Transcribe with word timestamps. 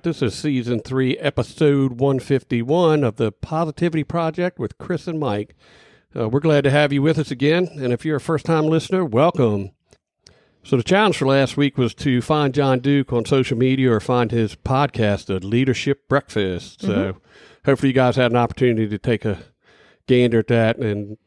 Right. 0.00 0.04
This 0.14 0.22
is 0.22 0.34
season 0.34 0.80
three, 0.80 1.18
episode 1.18 2.00
151 2.00 3.04
of 3.04 3.16
the 3.16 3.30
Positivity 3.32 4.02
Project 4.02 4.58
with 4.58 4.78
Kris 4.78 5.06
and 5.06 5.20
Mike. 5.20 5.54
Uh, 6.16 6.26
we're 6.26 6.40
glad 6.40 6.64
to 6.64 6.70
have 6.70 6.90
you 6.90 7.02
with 7.02 7.18
us 7.18 7.30
again. 7.30 7.68
And 7.74 7.92
if 7.92 8.02
you're 8.06 8.16
a 8.16 8.20
first 8.20 8.46
time 8.46 8.64
listener, 8.64 9.04
welcome. 9.04 9.72
So, 10.62 10.78
the 10.78 10.82
challenge 10.82 11.18
for 11.18 11.26
last 11.26 11.58
week 11.58 11.76
was 11.76 11.92
to 11.96 12.22
find 12.22 12.54
John 12.54 12.78
Duke 12.78 13.12
on 13.12 13.26
social 13.26 13.58
media 13.58 13.92
or 13.92 14.00
find 14.00 14.30
his 14.30 14.56
podcast, 14.56 15.26
The 15.26 15.38
Leadership 15.38 16.08
Breakfast. 16.08 16.80
So, 16.80 17.16
hopefully, 17.66 17.88
you 17.90 17.94
guys 17.94 18.16
had 18.16 18.30
an 18.30 18.38
opportunity 18.38 18.88
to 18.88 18.96
take 18.96 19.26
a 19.26 19.42
gander 20.06 20.38
at 20.38 20.46
that 20.46 20.78
and, 20.78 21.18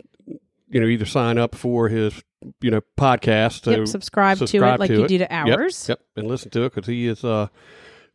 you 0.68 0.80
know, 0.82 0.88
either 0.88 1.06
sign 1.06 1.38
up 1.38 1.54
for 1.54 1.90
his, 1.90 2.24
you 2.60 2.72
know, 2.72 2.82
podcast. 2.98 3.66
So 3.66 3.72
Yep, 3.72 3.88
subscribe 3.88 4.40
to 4.40 4.58
it 4.58 4.80
like 4.80 4.90
you 4.90 5.08
do 5.08 5.20
to 5.20 5.32
ours. 5.32 5.88
Yep, 5.90 6.02
and 6.16 6.28
listen 6.28 6.50
to 6.50 6.64
it 6.64 6.74
because 6.74 6.88
he 6.88 7.06
is 7.06 7.24
a 7.24 7.52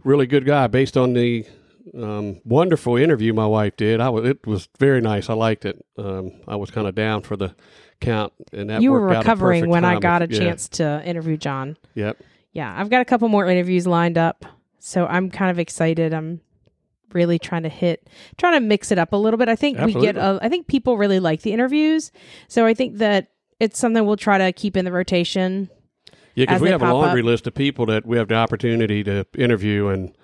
really 0.05 0.27
good 0.27 0.45
guy. 0.45 0.67
Based 0.67 0.97
on 0.97 1.13
the 1.13 1.47
um, 1.95 2.41
wonderful 2.45 2.97
interview 2.97 3.33
my 3.33 3.47
wife 3.47 3.77
did, 3.77 4.01
I 4.01 4.09
was 4.09 4.25
it 4.29 4.47
was 4.47 4.69
very 4.79 5.01
nice. 5.01 5.29
I 5.31 5.35
liked 5.35 5.65
it. 5.65 5.85
Um, 5.97 6.33
I 6.47 6.57
was 6.57 6.71
kind 6.71 6.87
of 6.87 6.95
down 6.95 7.23
for 7.23 7.37
the 7.37 7.55
count, 8.01 8.33
and 8.53 8.71
that 8.71 8.83
you 8.83 8.93
were 8.93 9.01
worked 9.01 9.13
out 9.13 9.17
at 9.17 9.25
recovering 9.27 9.69
when 9.69 9.85
I 9.85 9.99
got 9.99 10.23
a 10.23 10.29
Yeah, 10.31 10.39
chance 10.39 10.69
to 10.71 11.03
interview 11.05 11.37
John. 11.37 11.77
Yep. 11.95 12.19
Yeah, 12.53 12.75
I've 12.77 12.91
got 12.91 13.01
a 13.03 13.05
couple 13.05 13.29
more 13.29 13.47
interviews 13.47 13.87
lined 13.87 14.19
up, 14.19 14.45
so 14.79 15.07
I'm 15.07 15.31
kind 15.31 15.51
of 15.51 15.59
excited. 15.59 16.15
I'm 16.15 16.41
really 17.13 17.39
trying 17.39 17.63
to 17.63 17.69
hit, 17.69 18.09
trying 18.37 18.55
to 18.55 18.61
mix 18.61 18.91
it 18.93 18.99
up 18.99 19.13
a 19.13 19.17
little 19.17 19.39
bit. 19.39 19.49
I 19.49 19.57
think 19.57 19.79
we 19.79 19.93
get, 19.93 20.17
Absolutely. 20.17 20.39
a, 20.43 20.47
I 20.47 20.49
think 20.49 20.67
people 20.67 20.99
really 20.99 21.21
like 21.21 21.43
the 21.43 21.53
interviews, 21.53 22.11
so 22.49 22.67
I 22.67 22.75
think 22.75 22.99
that 22.99 23.31
it's 23.61 23.79
something 23.79 24.05
we'll 24.07 24.17
try 24.17 24.39
to 24.39 24.53
keep 24.53 24.77
in 24.77 24.85
the 24.85 24.93
rotation. 24.93 25.69
Yeah, 26.39 26.45
because 26.47 26.61
we 26.63 26.69
have 26.71 26.83
a 26.83 26.93
laundry 26.95 27.21
up. 27.23 27.27
list 27.27 27.47
of 27.47 27.55
people 27.55 27.87
that 27.87 28.07
we 28.07 28.17
have 28.17 28.29
the 28.29 28.35
opportunity 28.37 29.03
to 29.05 29.27
interview, 29.37 29.89
and 29.89 30.17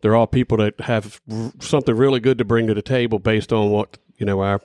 they're 0.00 0.16
all 0.16 0.26
people 0.26 0.56
that 0.58 0.80
have 0.80 1.20
r- 1.30 1.52
something 1.60 1.94
really 1.94 2.18
good 2.20 2.38
to 2.38 2.44
bring 2.44 2.66
to 2.66 2.74
the 2.74 2.82
table 2.82 3.18
based 3.18 3.52
on 3.52 3.70
what 3.70 3.98
you 4.16 4.26
know 4.26 4.40
our 4.40 4.60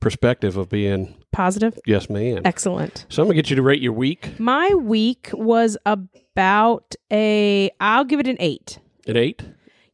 perspective 0.00 0.56
of 0.56 0.68
being 0.68 1.14
Positive, 1.30 1.78
yes 1.86 2.10
man. 2.10 2.42
excellent. 2.44 3.06
So 3.08 3.22
I'm 3.22 3.28
gonna 3.28 3.36
get 3.36 3.50
you 3.50 3.56
to 3.56 3.62
rate 3.62 3.80
your 3.80 3.92
week 3.92 4.38
My 4.40 4.68
week 4.74 5.30
was 5.32 5.76
about 5.86 6.94
a, 7.12 7.70
I'll 7.80 8.04
give 8.04 8.18
it 8.18 8.26
an 8.26 8.36
eight. 8.40 8.78
at 9.06 9.16
eight. 9.16 9.42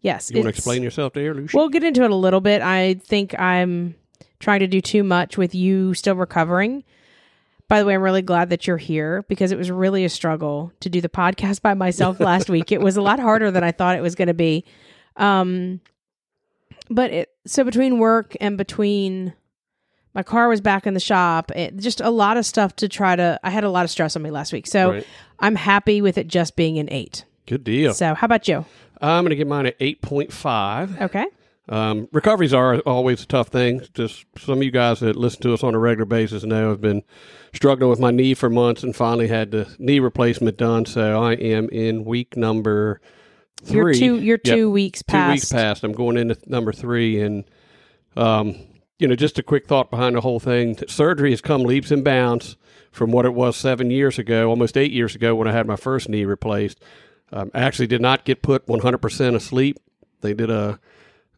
Yes, 0.00 0.30
You 0.30 0.38
want 0.38 0.44
to 0.46 0.48
explain 0.50 0.82
yourself 0.82 1.12
there, 1.14 1.32
Lucy? 1.34 1.56
We'll 1.56 1.70
get 1.70 1.82
into 1.82 2.02
it 2.04 2.10
a 2.10 2.14
little 2.14 2.40
bit. 2.42 2.60
I 2.62 2.94
think 2.94 3.38
I'm 3.40 3.94
trying 4.38 4.60
to 4.60 4.66
do 4.66 4.80
too 4.82 5.02
much 5.02 5.38
with 5.38 5.54
you 5.54 5.94
still 5.94 6.14
recovering. 6.14 6.84
By 7.68 7.80
the 7.80 7.86
way, 7.86 7.94
I'm 7.94 8.02
really 8.02 8.22
glad 8.22 8.50
that 8.50 8.66
you're 8.66 8.76
here 8.76 9.24
because 9.28 9.50
it 9.50 9.58
was 9.58 9.70
really 9.70 10.04
a 10.04 10.08
struggle 10.08 10.72
to 10.80 10.90
do 10.90 11.00
the 11.00 11.08
podcast 11.08 11.62
by 11.62 11.74
myself 11.74 12.20
last 12.20 12.50
week. 12.50 12.70
It 12.72 12.80
was 12.80 12.96
a 12.96 13.02
lot 13.02 13.18
harder 13.18 13.50
than 13.50 13.64
I 13.64 13.72
thought 13.72 13.96
it 13.96 14.02
was 14.02 14.14
going 14.14 14.28
to 14.28 14.34
be. 14.34 14.64
Um, 15.16 15.80
but 16.90 17.10
it, 17.10 17.30
so 17.46 17.64
between 17.64 17.98
work 17.98 18.36
and 18.41 18.58
between 18.58 19.32
my 20.14 20.22
car 20.22 20.48
was 20.48 20.60
back 20.60 20.86
in 20.86 20.94
the 20.94 21.00
shop, 21.00 21.50
it, 21.53 21.76
just 21.78 22.00
a 22.00 22.10
lot 22.10 22.36
of 22.36 22.44
stuff 22.47 22.76
to 22.76 22.88
try 22.88 23.16
to. 23.16 23.41
I 23.42 23.50
had 23.50 23.64
a 23.64 23.70
lot 23.70 23.84
of 23.84 23.91
stress 23.91 24.14
on 24.14 24.22
me 24.22 24.30
last 24.30 24.53
week, 24.53 24.66
so 24.66 24.91
Right. 24.92 25.06
I'm 25.41 25.56
happy 25.56 26.03
with 26.03 26.19
it 26.19 26.28
just 26.28 26.56
being 26.56 26.78
an 26.78 26.88
eight. 26.92 27.24
Good 27.47 27.64
deal. 27.64 27.94
So, 27.94 28.14
how 28.14 28.26
about 28.26 28.47
you? 28.47 28.64
I'm 29.00 29.24
going 29.24 29.30
to 29.30 29.36
give 29.36 29.48
mine 29.48 29.66
at 29.66 29.78
8.5. 29.80 31.00
Okay. 31.03 31.26
Um, 31.69 32.08
recoveries 32.12 32.52
are 32.52 32.78
always 32.80 33.22
a 33.22 33.26
tough 33.26 33.48
thing. 33.48 33.80
Just 33.94 34.26
some 34.38 34.58
of 34.58 34.62
you 34.62 34.70
guys 34.70 35.00
that 35.00 35.16
listen 35.16 35.41
to 35.42 35.54
us 35.54 35.62
on 35.62 35.75
a 35.75 35.78
regular 35.78 36.04
basis 36.04 36.44
know 36.44 36.70
I've 36.70 36.80
been 36.80 37.02
struggling 37.54 37.88
with 37.88 37.98
my 38.00 38.10
knee 38.10 38.34
for 38.34 38.50
months 38.50 38.82
and 38.82 38.94
finally 38.94 39.28
had 39.28 39.50
the 39.50 39.74
knee 39.78 39.98
replacement 39.98 40.58
done. 40.58 40.84
So 40.84 41.22
I 41.22 41.32
am 41.34 41.69
in 41.70 42.04
week 42.04 42.36
number 42.36 43.00
3 43.62 43.74
You're 43.76 43.94
two. 43.94 44.20
You're 44.20 44.41
Yep, 44.44 44.56
two 44.56 44.70
weeks 44.70 45.00
two 45.00 45.12
past. 45.12 45.32
weeks 45.32 45.53
past. 45.53 45.84
I'm 45.84 45.92
going 45.92 46.19
into 46.19 46.36
number 46.47 46.70
three, 46.72 47.20
and 47.22 47.44
um, 48.14 48.56
you 48.98 49.08
know, 49.08 49.14
just 49.16 49.38
a 49.38 49.42
quick 49.42 49.66
thought 49.66 49.91
behind 49.91 50.16
the 50.16 50.20
whole 50.20 50.41
thing: 50.41 50.76
surgery 50.86 51.30
has 51.30 51.41
come 51.41 51.62
leaps 51.62 51.91
and 51.91 52.04
bounds 52.04 52.56
from 52.92 53.10
what 53.10 53.24
it 53.24 53.32
was 53.32 53.56
seven 53.56 53.91
years 53.91 54.19
ago, 54.19 54.50
almost 54.50 54.76
eight 54.76 54.92
years 54.92 55.14
ago, 55.14 55.34
when 55.34 55.48
I 55.48 55.53
had 55.53 55.66
my 55.66 55.76
first 55.76 56.08
knee 56.10 56.24
replaced. 56.26 56.78
Um, 57.32 57.50
I 57.54 57.60
actually 57.60 57.86
did 57.88 58.00
not 58.03 58.24
get 58.24 58.42
put 58.42 58.66
100% 58.66 59.34
asleep. 59.34 59.78
They 60.20 60.34
did 60.34 60.50
a, 60.50 60.78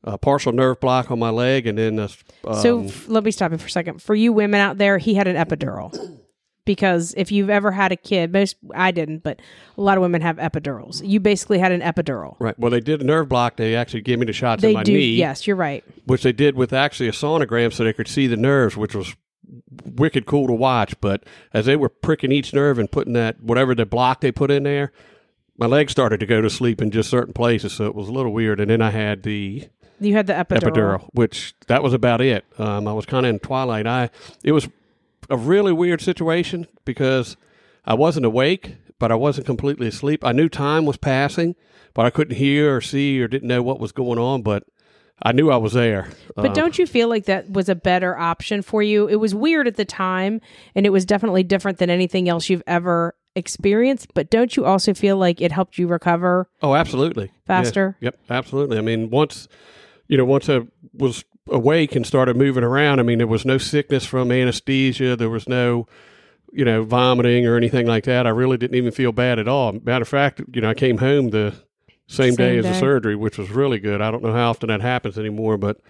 a 0.06 0.16
partial 0.16 0.52
nerve 0.52 0.78
block 0.80 1.10
on 1.10 1.18
my 1.18 1.30
leg, 1.30 1.66
and 1.66 1.76
then 1.76 1.98
a, 1.98 2.08
um, 2.46 2.54
So 2.62 2.84
f- 2.84 3.08
let 3.08 3.24
me 3.24 3.30
stop 3.30 3.52
you 3.52 3.58
for 3.58 3.66
a 3.66 3.70
second. 3.70 4.00
For 4.00 4.14
you 4.14 4.32
women 4.32 4.60
out 4.60 4.78
there, 4.78 4.98
he 4.98 5.14
had 5.14 5.26
an 5.28 5.36
epidural. 5.36 5.92
Because 6.64 7.14
if 7.16 7.30
you've 7.30 7.48
ever 7.48 7.70
had 7.70 7.92
a 7.92 7.96
kid, 7.96 8.32
most 8.32 8.56
I 8.74 8.90
didn't, 8.90 9.22
but 9.22 9.40
a 9.78 9.80
lot 9.80 9.98
of 9.98 10.02
women 10.02 10.20
have 10.22 10.36
epidurals. 10.38 11.00
You 11.06 11.20
basically 11.20 11.60
had 11.60 11.70
an 11.70 11.80
epidural. 11.80 12.34
right. 12.40 12.58
Well, 12.58 12.72
they 12.72 12.80
did 12.80 13.00
a 13.00 13.04
nerve 13.04 13.28
block. 13.28 13.54
They 13.54 13.76
actually 13.76 14.00
gave 14.00 14.18
me 14.18 14.26
the 14.26 14.32
shots 14.32 14.62
They 14.62 14.70
in 14.70 14.74
my 14.74 14.82
do. 14.82 14.92
knee. 14.94 15.10
Yes, 15.14 15.46
you're 15.46 15.54
right. 15.54 15.84
which 16.06 16.24
they 16.24 16.32
did 16.32 16.56
with 16.56 16.72
actually 16.72 17.08
a 17.08 17.12
sonogram 17.12 17.72
so 17.72 17.84
they 17.84 17.92
could 17.92 18.08
see 18.08 18.26
the 18.26 18.36
nerves, 18.36 18.76
which 18.76 18.96
was 18.96 19.14
wicked 19.84 20.26
cool 20.26 20.48
to 20.48 20.52
watch. 20.52 21.00
But 21.00 21.22
as 21.54 21.66
they 21.66 21.76
were 21.76 21.88
pricking 21.88 22.32
each 22.32 22.52
nerve 22.52 22.80
and 22.80 22.90
putting 22.90 23.12
that 23.12 23.40
whatever 23.40 23.72
the 23.76 23.86
block 23.86 24.20
they 24.20 24.32
put 24.32 24.50
in 24.50 24.64
there, 24.64 24.90
my 25.56 25.66
legs 25.66 25.92
started 25.92 26.18
to 26.18 26.26
go 26.26 26.40
to 26.40 26.50
sleep 26.50 26.82
in 26.82 26.90
just 26.90 27.08
certain 27.10 27.32
places, 27.32 27.74
so 27.74 27.86
it 27.86 27.94
was 27.94 28.08
a 28.08 28.12
little 28.12 28.32
weird. 28.32 28.58
And 28.58 28.70
then 28.70 28.82
I 28.82 28.90
had 28.90 29.22
the 29.22 29.68
You 30.00 30.14
had 30.14 30.26
the 30.26 30.34
epidural. 30.34 30.60
epidural, 30.72 31.08
which 31.12 31.54
that 31.68 31.82
was 31.82 31.92
about 31.92 32.20
it. 32.20 32.44
Um, 32.58 32.86
I 32.86 32.92
was 32.92 33.06
kind 33.06 33.24
of 33.26 33.30
in 33.30 33.38
twilight. 33.38 33.86
I 33.86 34.10
it 34.44 34.52
was 34.52 34.68
a 35.30 35.36
really 35.36 35.72
weird 35.72 36.00
situation 36.00 36.66
because 36.84 37.36
I 37.84 37.94
wasn't 37.94 38.26
awake, 38.26 38.76
but 38.98 39.10
I 39.10 39.14
wasn't 39.14 39.46
completely 39.46 39.88
asleep. 39.88 40.24
I 40.24 40.32
knew 40.32 40.48
time 40.48 40.84
was 40.86 40.96
passing, 40.96 41.54
but 41.94 42.06
I 42.06 42.10
couldn't 42.10 42.36
hear 42.36 42.76
or 42.76 42.80
see 42.80 43.20
or 43.20 43.28
didn't 43.28 43.48
know 43.48 43.62
what 43.62 43.80
was 43.80 43.92
going 43.92 44.18
on. 44.18 44.42
But 44.42 44.64
I 45.22 45.32
knew 45.32 45.50
I 45.50 45.56
was 45.56 45.72
there. 45.72 46.08
But 46.34 46.48
Um, 46.48 46.52
don't 46.52 46.78
you 46.78 46.86
feel 46.86 47.08
like 47.08 47.24
that 47.24 47.50
was 47.50 47.68
a 47.68 47.74
better 47.74 48.16
option 48.18 48.60
for 48.62 48.82
you? 48.82 49.06
It 49.08 49.16
was 49.16 49.34
weird 49.34 49.66
at 49.66 49.76
the 49.76 49.84
time, 49.86 50.40
and 50.74 50.84
it 50.84 50.90
was 50.90 51.06
definitely 51.06 51.42
different 51.42 51.78
than 51.78 51.88
anything 51.88 52.28
else 52.28 52.50
you've 52.50 52.62
ever 52.66 53.14
experienced. 53.34 54.12
But 54.14 54.30
don't 54.30 54.56
you 54.56 54.64
also 54.64 54.92
feel 54.94 55.16
like 55.16 55.40
it 55.40 55.52
helped 55.52 55.78
you 55.78 55.86
recover? 55.86 56.48
Oh, 56.62 56.74
absolutely. 56.74 57.30
Faster? 57.46 57.96
Yep, 58.00 58.18
absolutely. 58.28 58.78
I 58.78 58.82
mean, 58.82 59.08
once 59.10 59.48
you 60.08 60.16
know, 60.16 60.24
once 60.24 60.48
I 60.48 60.60
was 60.92 61.24
awake 61.48 61.94
and 61.94 62.06
started 62.06 62.36
moving 62.36 62.64
around, 62.64 63.00
I 63.00 63.02
mean, 63.02 63.18
there 63.18 63.26
was 63.26 63.44
no 63.44 63.58
sickness 63.58 64.04
from 64.04 64.32
anesthesia. 64.32 65.16
There 65.16 65.30
was 65.30 65.48
no, 65.48 65.86
you 66.52 66.64
know, 66.64 66.82
vomiting 66.82 67.46
or 67.46 67.56
anything 67.56 67.86
like 67.86 68.04
that. 68.04 68.26
I 68.26 68.30
really 68.30 68.56
didn't 68.56 68.76
even 68.76 68.92
feel 68.92 69.12
bad 69.12 69.38
at 69.38 69.48
all. 69.48 69.72
Matter 69.72 70.02
of 70.02 70.08
fact, 70.08 70.40
you 70.52 70.60
know, 70.60 70.70
I 70.70 70.74
came 70.74 70.98
home 70.98 71.30
the 71.30 71.54
same, 72.08 72.34
day 72.34 72.56
Same 72.56 72.58
as 72.60 72.64
the 72.66 72.74
surgery, 72.78 73.16
which 73.16 73.36
was 73.36 73.50
really 73.50 73.78
good. 73.78 74.00
I 74.00 74.10
don't 74.10 74.22
know 74.22 74.32
how 74.32 74.50
often 74.50 74.68
that 74.68 74.80
happens 74.80 75.18
anymore, 75.18 75.56
but 75.56 75.80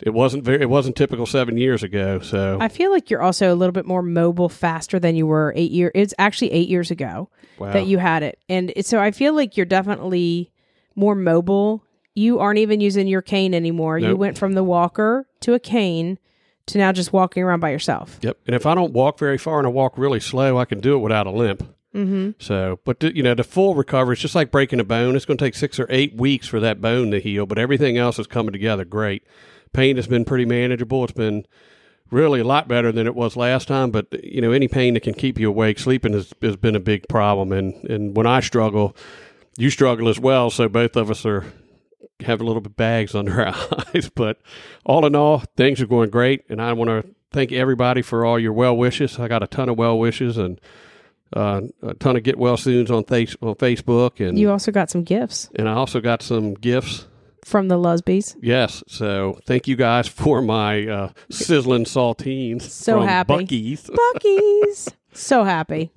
it 0.00 0.10
wasn't 0.10 0.44
very. 0.44 0.60
It 0.62 0.70
wasn't 0.70 0.96
typical 0.96 1.26
seven 1.26 1.56
years 1.56 1.82
ago. 1.82 2.20
So 2.20 2.58
I 2.60 2.68
feel 2.68 2.90
like 2.90 3.10
you're 3.10 3.22
also 3.22 3.52
a 3.52 3.56
little 3.56 3.72
bit 3.72 3.86
more 3.86 4.02
mobile 4.02 4.48
faster 4.48 4.98
than 4.98 5.16
you 5.16 5.26
were 5.26 5.52
eight 5.56 5.70
years. 5.70 5.92
It's 5.94 6.14
actually 6.18 6.52
eight 6.52 6.68
years 6.68 6.90
ago 6.90 7.28
wow. 7.58 7.72
that 7.72 7.86
you 7.86 7.98
had 7.98 8.22
it, 8.22 8.38
and 8.48 8.72
so 8.82 9.00
I 9.00 9.10
feel 9.10 9.34
like 9.34 9.56
you're 9.56 9.66
definitely 9.66 10.52
more 10.94 11.14
mobile. 11.14 11.84
You 12.14 12.40
aren't 12.40 12.58
even 12.58 12.80
using 12.80 13.06
your 13.06 13.22
cane 13.22 13.54
anymore. 13.54 13.98
You 13.98 14.16
went 14.16 14.36
from 14.36 14.52
the 14.52 14.64
walker 14.64 15.26
to 15.40 15.54
a 15.54 15.58
cane 15.58 16.18
to 16.66 16.78
now 16.78 16.92
just 16.92 17.12
walking 17.12 17.42
around 17.42 17.60
by 17.60 17.70
yourself. 17.70 18.18
Yep. 18.22 18.38
And 18.46 18.54
if 18.54 18.66
I 18.66 18.74
don't 18.74 18.92
walk 18.92 19.18
very 19.18 19.38
far 19.38 19.58
and 19.58 19.66
I 19.66 19.70
walk 19.70 19.96
really 19.96 20.20
slow, 20.20 20.58
I 20.58 20.64
can 20.64 20.80
do 20.80 20.94
it 20.94 20.98
without 20.98 21.26
a 21.26 21.30
limp. 21.30 21.62
Mm-hmm. 21.94 22.30
So, 22.38 22.80
but 22.84 23.00
the, 23.00 23.14
you 23.14 23.22
know, 23.22 23.34
the 23.34 23.44
full 23.44 23.74
recovery, 23.74 24.14
is 24.14 24.20
just 24.20 24.34
like 24.34 24.50
breaking 24.50 24.80
a 24.80 24.84
bone. 24.84 25.16
It's 25.16 25.24
going 25.24 25.36
to 25.36 25.44
take 25.44 25.54
six 25.54 25.78
or 25.78 25.86
eight 25.90 26.14
weeks 26.14 26.46
for 26.46 26.60
that 26.60 26.80
bone 26.80 27.10
to 27.10 27.20
heal, 27.20 27.46
but 27.46 27.58
everything 27.58 27.98
else 27.98 28.18
is 28.18 28.26
coming 28.26 28.52
together 28.52 28.84
great. 28.84 29.24
Pain 29.72 29.96
has 29.96 30.06
been 30.06 30.24
pretty 30.24 30.44
manageable. 30.44 31.04
It's 31.04 31.12
been 31.12 31.46
really 32.10 32.40
a 32.40 32.44
lot 32.44 32.68
better 32.68 32.92
than 32.92 33.06
it 33.06 33.14
was 33.14 33.36
last 33.36 33.68
time. 33.68 33.90
But 33.90 34.22
you 34.24 34.40
know, 34.40 34.52
any 34.52 34.68
pain 34.68 34.94
that 34.94 35.00
can 35.00 35.14
keep 35.14 35.38
you 35.38 35.48
awake, 35.48 35.78
sleeping 35.78 36.12
has, 36.12 36.32
has 36.42 36.56
been 36.56 36.76
a 36.76 36.80
big 36.80 37.08
problem. 37.08 37.52
And 37.52 37.74
and 37.90 38.16
when 38.16 38.26
I 38.26 38.40
struggle, 38.40 38.96
you 39.56 39.70
struggle 39.70 40.08
as 40.08 40.20
well. 40.20 40.50
So 40.50 40.68
both 40.68 40.96
of 40.96 41.10
us 41.10 41.26
are 41.26 41.44
have 42.20 42.40
a 42.40 42.44
little 42.44 42.60
bit 42.62 42.76
bags 42.76 43.14
under 43.16 43.44
our 43.46 43.54
eyes. 43.94 44.10
But 44.14 44.40
all 44.84 45.04
in 45.06 45.14
all, 45.16 45.42
things 45.56 45.80
are 45.80 45.86
going 45.86 46.10
great. 46.10 46.42
And 46.48 46.60
I 46.60 46.72
want 46.72 46.88
to 46.88 47.14
thank 47.30 47.52
everybody 47.52 48.02
for 48.02 48.24
all 48.24 48.38
your 48.38 48.52
well 48.52 48.76
wishes. 48.76 49.18
I 49.18 49.28
got 49.28 49.42
a 49.42 49.46
ton 49.46 49.68
of 49.68 49.78
well 49.78 49.98
wishes 49.98 50.36
and 50.38 50.60
uh, 51.34 51.62
a 51.82 51.94
ton 51.94 52.16
of 52.16 52.22
get 52.22 52.36
well 52.38 52.56
soons 52.56 52.90
on, 52.90 53.04
face, 53.04 53.34
on 53.40 53.54
Facebook, 53.54 54.26
and 54.26 54.38
You 54.38 54.50
also 54.50 54.70
got 54.70 54.90
some 54.90 55.02
gifts 55.02 55.48
and 55.56 55.66
I 55.68 55.72
also 55.72 56.00
got 56.00 56.20
some 56.22 56.52
gifts. 56.54 57.06
from 57.44 57.68
the 57.68 57.76
Lusbies. 57.76 58.36
Yes, 58.42 58.84
so 58.86 59.38
thank 59.46 59.66
you 59.66 59.74
guys 59.74 60.06
for 60.06 60.42
my 60.42 60.86
uh, 60.86 61.08
sizzling 61.30 61.84
saltines. 61.86 62.62
So 62.62 63.00
happy. 63.00 63.32
Buc-ee's. 63.46 63.90
Bucky's. 64.12 64.90
so 65.14 65.42
happy. 65.42 65.90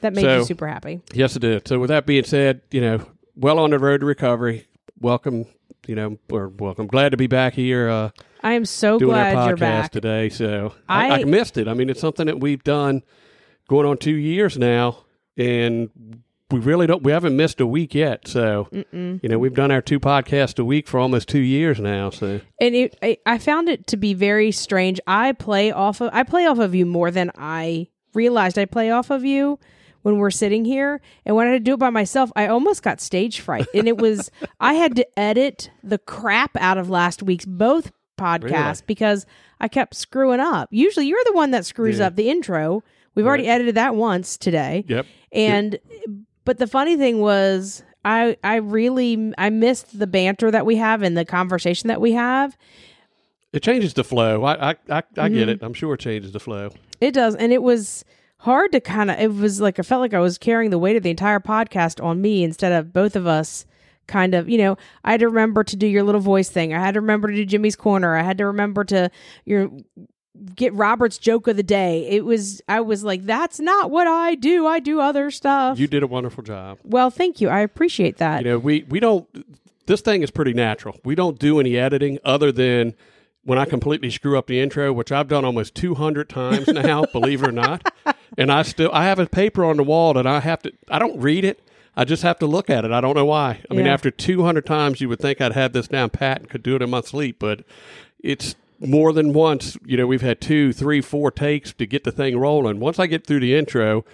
That 0.00 0.12
made 0.14 0.22
So- 0.22 0.38
you 0.38 0.44
super 0.44 0.66
happy. 0.66 1.00
Yes, 1.14 1.36
it 1.36 1.40
did. 1.40 1.66
So 1.68 1.78
with 1.78 1.88
that 1.88 2.04
being 2.04 2.24
said, 2.24 2.60
you 2.72 2.80
know, 2.80 3.06
well 3.36 3.58
on 3.60 3.70
the 3.70 3.78
road 3.78 4.00
to 4.00 4.06
recovery. 4.06 4.66
Welcome, 5.00 5.44
you 5.86 5.94
know, 5.94 6.18
or 6.30 6.48
welcome. 6.48 6.86
Glad 6.86 7.10
to 7.10 7.16
be 7.16 7.26
back 7.26 7.52
here 7.54 7.88
uh, 7.88 8.10
I 8.42 8.52
am 8.54 8.64
so 8.64 8.98
doing 8.98 9.10
glad 9.12 9.36
our 9.36 9.48
you're 9.48 9.56
podcast 9.56 9.60
back. 9.60 9.90
today. 9.92 10.28
So 10.30 10.74
I, 10.88 11.08
I- 11.10 11.14
I 11.20 11.24
missed 11.24 11.58
it. 11.58 11.68
I 11.68 11.74
mean, 11.74 11.90
it's 11.90 12.00
something 12.00 12.26
that 12.26 12.40
we've 12.40 12.62
done 12.64 13.02
going 13.68 13.86
on 13.86 13.98
two 13.98 14.14
years 14.14 14.56
now, 14.56 15.04
and 15.36 15.90
we 16.50 16.60
really 16.60 16.86
don't. 16.86 17.02
We 17.02 17.12
haven't 17.12 17.36
missed 17.36 17.60
a 17.60 17.66
week 17.66 17.94
yet. 17.94 18.26
So 18.28 18.68
Mm-mm. 18.72 19.20
you 19.22 19.28
know, 19.28 19.38
we've 19.38 19.54
done 19.54 19.70
our 19.72 19.82
two 19.82 19.98
podcasts 20.00 20.58
a 20.58 20.64
week 20.64 20.86
for 20.86 20.98
almost 21.00 21.28
two 21.28 21.40
years 21.40 21.80
now. 21.80 22.10
So 22.10 22.40
And 22.60 22.74
it, 22.74 22.96
I, 23.02 23.18
I 23.26 23.38
found 23.38 23.68
it 23.68 23.86
to 23.88 23.96
be 23.96 24.14
very 24.14 24.52
strange. 24.52 25.00
I 25.06 25.32
play 25.32 25.72
off 25.72 26.00
of 26.00 26.10
I 26.12 26.22
play 26.22 26.46
off 26.46 26.58
of 26.58 26.74
you 26.74 26.86
more 26.86 27.10
than 27.10 27.32
I 27.36 27.88
realized 28.14 28.58
I 28.58 28.64
play 28.64 28.90
off 28.90 29.10
of 29.10 29.24
you 29.24 29.58
when 30.06 30.18
we're 30.18 30.30
sitting 30.30 30.64
here. 30.64 31.00
And 31.24 31.34
when 31.34 31.48
I 31.48 31.58
do 31.58 31.74
it 31.74 31.78
by 31.80 31.90
myself, 31.90 32.30
I 32.36 32.46
almost 32.46 32.84
got 32.84 33.00
stage 33.00 33.40
fright. 33.40 33.66
And 33.74 33.88
it 33.88 33.98
was 33.98 34.30
I 34.60 34.74
had 34.74 34.94
to 34.94 35.18
edit 35.18 35.68
the 35.82 35.98
crap 35.98 36.56
out 36.60 36.78
of 36.78 36.88
last 36.88 37.24
week's 37.24 37.44
both 37.44 37.90
podcasts 38.16 38.42
Really? 38.82 38.82
because 38.86 39.26
I 39.58 39.66
kept 39.66 39.96
screwing 39.96 40.38
up. 40.38 40.68
Usually 40.70 41.06
you're 41.08 41.24
the 41.26 41.32
one 41.32 41.50
that 41.50 41.66
screws 41.66 41.98
Yeah. 41.98 42.06
up 42.06 42.14
the 42.14 42.30
intro. 42.30 42.84
We've 43.16 43.26
already 43.26 43.48
edited 43.48 43.74
that 43.74 43.96
once 43.96 44.36
today. 44.36 44.84
yep, 44.86 45.06
And 45.32 45.78
but 46.44 46.58
the 46.58 46.68
funny 46.68 46.96
thing 46.96 47.20
was 47.20 47.82
I 48.04 48.36
I 48.44 48.56
really 48.56 49.32
I 49.36 49.50
missed 49.50 49.98
the 49.98 50.06
banter 50.06 50.52
that 50.52 50.64
we 50.66 50.76
have 50.76 51.02
and 51.02 51.16
the 51.18 51.24
conversation 51.24 51.88
that 51.88 52.00
we 52.00 52.12
have. 52.12 52.56
it 53.52 53.64
changes 53.64 53.94
the 53.94 54.04
flow. 54.04 54.44
I 54.44 54.52
I 54.52 54.70
I, 54.70 54.76
I 54.98 55.00
Mm-hmm. 55.02 55.34
get 55.34 55.48
it. 55.48 55.62
I'm 55.62 55.74
sure 55.74 55.94
it 55.94 56.00
changes 56.00 56.30
the 56.30 56.38
flow. 56.40 56.70
It 57.00 57.12
does 57.12 57.34
and 57.34 57.52
it 57.52 57.62
was 57.64 58.04
hard 58.38 58.72
to 58.72 58.80
kind 58.80 59.10
of 59.10 59.18
it 59.18 59.32
was 59.32 59.60
like 59.60 59.78
I 59.78 59.82
felt 59.82 60.00
like 60.00 60.14
I 60.14 60.20
was 60.20 60.38
carrying 60.38 60.70
the 60.70 60.78
weight 60.78 60.96
of 60.96 61.02
the 61.02 61.10
entire 61.10 61.40
podcast 61.40 62.02
on 62.04 62.20
me 62.20 62.44
instead 62.44 62.72
of 62.72 62.92
both 62.92 63.16
of 63.16 63.26
us 63.26 63.66
kind 64.06 64.34
of, 64.34 64.48
you 64.48 64.58
know, 64.58 64.76
I 65.04 65.10
had 65.12 65.20
to 65.20 65.28
remember 65.28 65.64
to 65.64 65.76
do 65.76 65.86
your 65.86 66.02
little 66.02 66.20
voice 66.20 66.48
thing. 66.48 66.72
I 66.72 66.78
had 66.78 66.94
to 66.94 67.00
remember 67.00 67.28
to 67.28 67.34
do 67.34 67.44
Jimmy's 67.44 67.76
corner. 67.76 68.16
I 68.16 68.22
had 68.22 68.38
to 68.38 68.46
remember 68.46 68.84
to 68.84 69.10
your 69.44 69.70
get 70.54 70.72
Robert's 70.74 71.18
joke 71.18 71.48
of 71.48 71.56
the 71.56 71.62
day. 71.62 72.06
It 72.08 72.24
was 72.24 72.60
I 72.68 72.80
was 72.80 73.04
like 73.04 73.24
that's 73.24 73.58
not 73.58 73.90
what 73.90 74.06
I 74.06 74.34
do. 74.34 74.66
I 74.66 74.80
do 74.80 75.00
other 75.00 75.30
stuff. 75.30 75.78
You 75.78 75.86
did 75.86 76.02
a 76.02 76.06
wonderful 76.06 76.42
job. 76.42 76.78
well, 76.84 77.10
thank 77.10 77.40
you. 77.40 77.48
I 77.48 77.60
appreciate 77.60 78.18
that. 78.18 78.44
You 78.44 78.50
know, 78.52 78.58
we 78.58 78.84
we 78.88 79.00
don't. 79.00 79.26
This 79.86 80.00
thing 80.00 80.22
is 80.22 80.30
pretty 80.30 80.52
natural. 80.52 80.98
We 81.04 81.14
don't 81.14 81.38
do 81.38 81.60
any 81.60 81.76
editing 81.76 82.18
other 82.24 82.50
than 82.50 82.94
when 83.46 83.58
I 83.58 83.64
completely 83.64 84.10
screw 84.10 84.36
up 84.36 84.46
the 84.48 84.60
intro, 84.60 84.92
which 84.92 85.10
I've 85.12 85.28
done 85.28 85.44
almost 85.44 85.74
200 85.76 86.28
times 86.28 86.66
now, 86.68 87.04
believe 87.12 87.42
it 87.42 87.48
or 87.48 87.52
not. 87.52 87.90
And 88.36 88.50
I 88.52 88.62
still 88.62 88.90
I 88.92 89.04
have 89.04 89.18
a 89.18 89.26
paper 89.26 89.64
on 89.64 89.76
the 89.78 89.84
wall 89.84 90.12
that 90.14 90.26
I 90.26 90.40
have 90.40 90.60
to. 90.62 90.72
I 90.90 90.98
don't 90.98 91.18
read 91.18 91.44
it. 91.44 91.60
I 91.96 92.04
just 92.04 92.22
have 92.24 92.38
to 92.40 92.46
look 92.46 92.68
at 92.68 92.84
it. 92.84 92.90
I 92.92 93.00
don't 93.00 93.14
know 93.14 93.24
why. 93.24 93.62
I 93.70 93.74
mean, 93.74 93.86
after 93.86 94.10
200 94.10 94.66
times, 94.66 95.00
you 95.00 95.08
would 95.08 95.18
think 95.20 95.40
I'd 95.40 95.52
have 95.54 95.72
this 95.72 95.88
down 95.88 96.10
pat 96.10 96.40
and 96.40 96.50
could 96.50 96.62
do 96.62 96.76
it 96.76 96.82
in 96.82 96.90
my 96.90 97.00
sleep, 97.00 97.36
but 97.38 97.64
it's 98.20 98.54
more 98.80 99.14
than 99.14 99.32
once. 99.32 99.78
You 99.86 99.96
know, 99.96 100.06
we've 100.06 100.20
had 100.20 100.38
two, 100.42 100.74
three, 100.74 101.00
four 101.00 101.30
takes 101.30 101.72
to 101.72 101.86
get 101.86 102.04
the 102.04 102.12
thing 102.12 102.38
rolling. 102.38 102.80
Once 102.80 102.98
I 102.98 103.06
get 103.06 103.26
through 103.26 103.40
the 103.40 103.54
intro, 103.54 104.04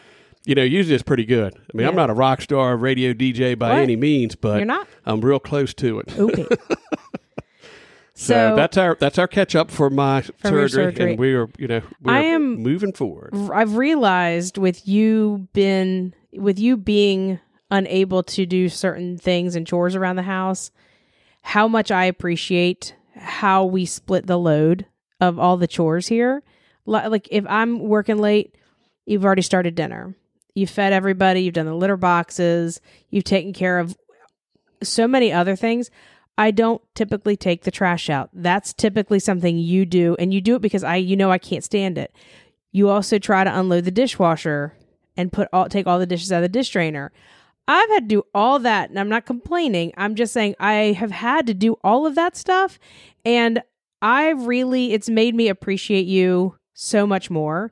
you 0.45 0.55
know, 0.55 0.63
usually 0.63 0.95
it's 0.95 1.03
pretty 1.03 1.25
good. 1.25 1.55
I 1.57 1.77
mean, 1.77 1.87
I'm 1.89 1.97
not 1.97 2.09
a 2.09 2.15
rock 2.15 2.41
star 2.43 2.77
radio 2.77 3.13
DJ 3.15 3.59
by 3.59 3.71
Right. 3.71 3.81
any 3.83 3.97
means, 3.97 4.37
but 4.37 4.59
You're 4.59 4.67
not? 4.67 4.87
I'm 5.05 5.21
real 5.21 5.41
close 5.41 5.75
to 5.75 5.99
it. 6.01 6.17
Okay. 6.19 6.47
So, 8.15 8.35
so 8.35 8.57
that's 8.57 8.77
our 8.77 8.97
that's 9.01 9.19
our 9.19 9.27
catch 9.27 9.57
up 9.57 9.71
for 9.71 9.89
my 9.89 10.21
surgery, 10.45 10.69
surgery. 10.69 11.11
and 11.13 11.19
we 11.19 11.35
are 11.35 11.49
you 11.59 11.67
know 11.67 11.81
we're 12.03 12.13
I 12.13 12.21
am- 12.21 12.57
moving 12.57 12.93
forward. 12.93 13.35
I've 13.53 13.77
realized 13.77 14.59
with 14.59 14.87
you 14.87 15.49
been 15.55 16.15
with 16.33 16.59
you 16.59 16.77
being 16.77 17.41
unable 17.71 18.23
to 18.23 18.45
do 18.45 18.69
certain 18.69 19.17
things 19.17 19.57
and 19.57 19.67
chores 19.67 19.97
around 19.97 20.17
the 20.17 20.23
house, 20.23 20.71
how 21.41 21.67
much 21.69 21.91
I 21.91 22.05
appreciate 22.05 22.95
how 23.17 23.65
we 23.65 23.87
split 23.87 24.27
the 24.27 24.39
load 24.39 24.85
of 25.21 25.39
all 25.39 25.57
the 25.57 25.67
chores 25.67 26.09
here. 26.09 26.43
Like 26.85 27.29
if 27.31 27.47
I'm 27.49 27.79
working 27.81 28.19
late, 28.19 28.55
you've 29.07 29.25
already 29.25 29.43
started 29.43 29.75
dinner. 29.75 30.15
You 30.55 30.67
fed 30.67 30.93
everybody, 30.93 31.41
you've 31.43 31.55
done 31.55 31.65
the 31.67 31.75
litter 31.75 31.97
boxes, 31.97 32.81
you've 33.09 33.25
taken 33.25 33.55
care 33.55 33.79
of 33.79 33.97
so 34.83 35.09
many 35.09 35.33
other 35.33 35.57
things. 35.57 35.91
I 36.39 36.51
don't 36.51 36.83
typically 36.95 37.37
take 37.37 37.65
the 37.65 37.71
trash 37.71 38.09
out. 38.09 38.31
That's 38.33 38.73
typically 38.73 39.19
something 39.19 39.59
you 39.59 39.85
do 39.85 40.17
and 40.19 40.33
you 40.33 40.41
do 40.41 40.57
it 40.57 40.63
because 40.63 40.85
I 40.85 40.97
you 40.97 41.17
know 41.17 41.31
I 41.31 41.39
can't 41.39 41.65
stand 41.65 41.99
it. 41.99 42.15
You 42.71 42.89
also 42.89 43.19
try 43.19 43.45
to 43.45 43.59
unload 43.59 43.85
the 43.85 43.91
dishwasher 43.91 44.77
and 45.17 45.33
put 45.33 45.49
all 45.53 45.69
take 45.69 45.87
all 45.87 45.99
the 45.99 46.07
dishes 46.07 46.33
out 46.33 46.39
of 46.39 46.43
the 46.43 46.49
dish 46.49 46.71
drainer. 46.71 47.13
I've 47.69 47.89
had 47.91 48.09
to 48.09 48.15
do 48.15 48.23
all 48.35 48.59
that 48.61 48.91
and 48.91 48.99
I'm 48.99 49.09
not 49.09 49.27
complaining. 49.27 49.93
I'm 49.97 50.15
just 50.15 50.33
saying 50.33 50.57
I 50.59 50.97
have 50.99 51.11
had 51.11 51.47
to 51.47 51.55
do 51.55 51.77
all 51.85 52.07
of 52.07 52.15
that 52.15 52.37
stuff 52.37 52.79
and 53.25 53.63
I 54.01 54.31
really 54.31 54.93
it's 54.93 55.09
made 55.09 55.35
me 55.35 55.49
appreciate 55.49 56.07
you 56.07 56.57
so 56.75 57.07
much 57.07 57.31
more. 57.31 57.71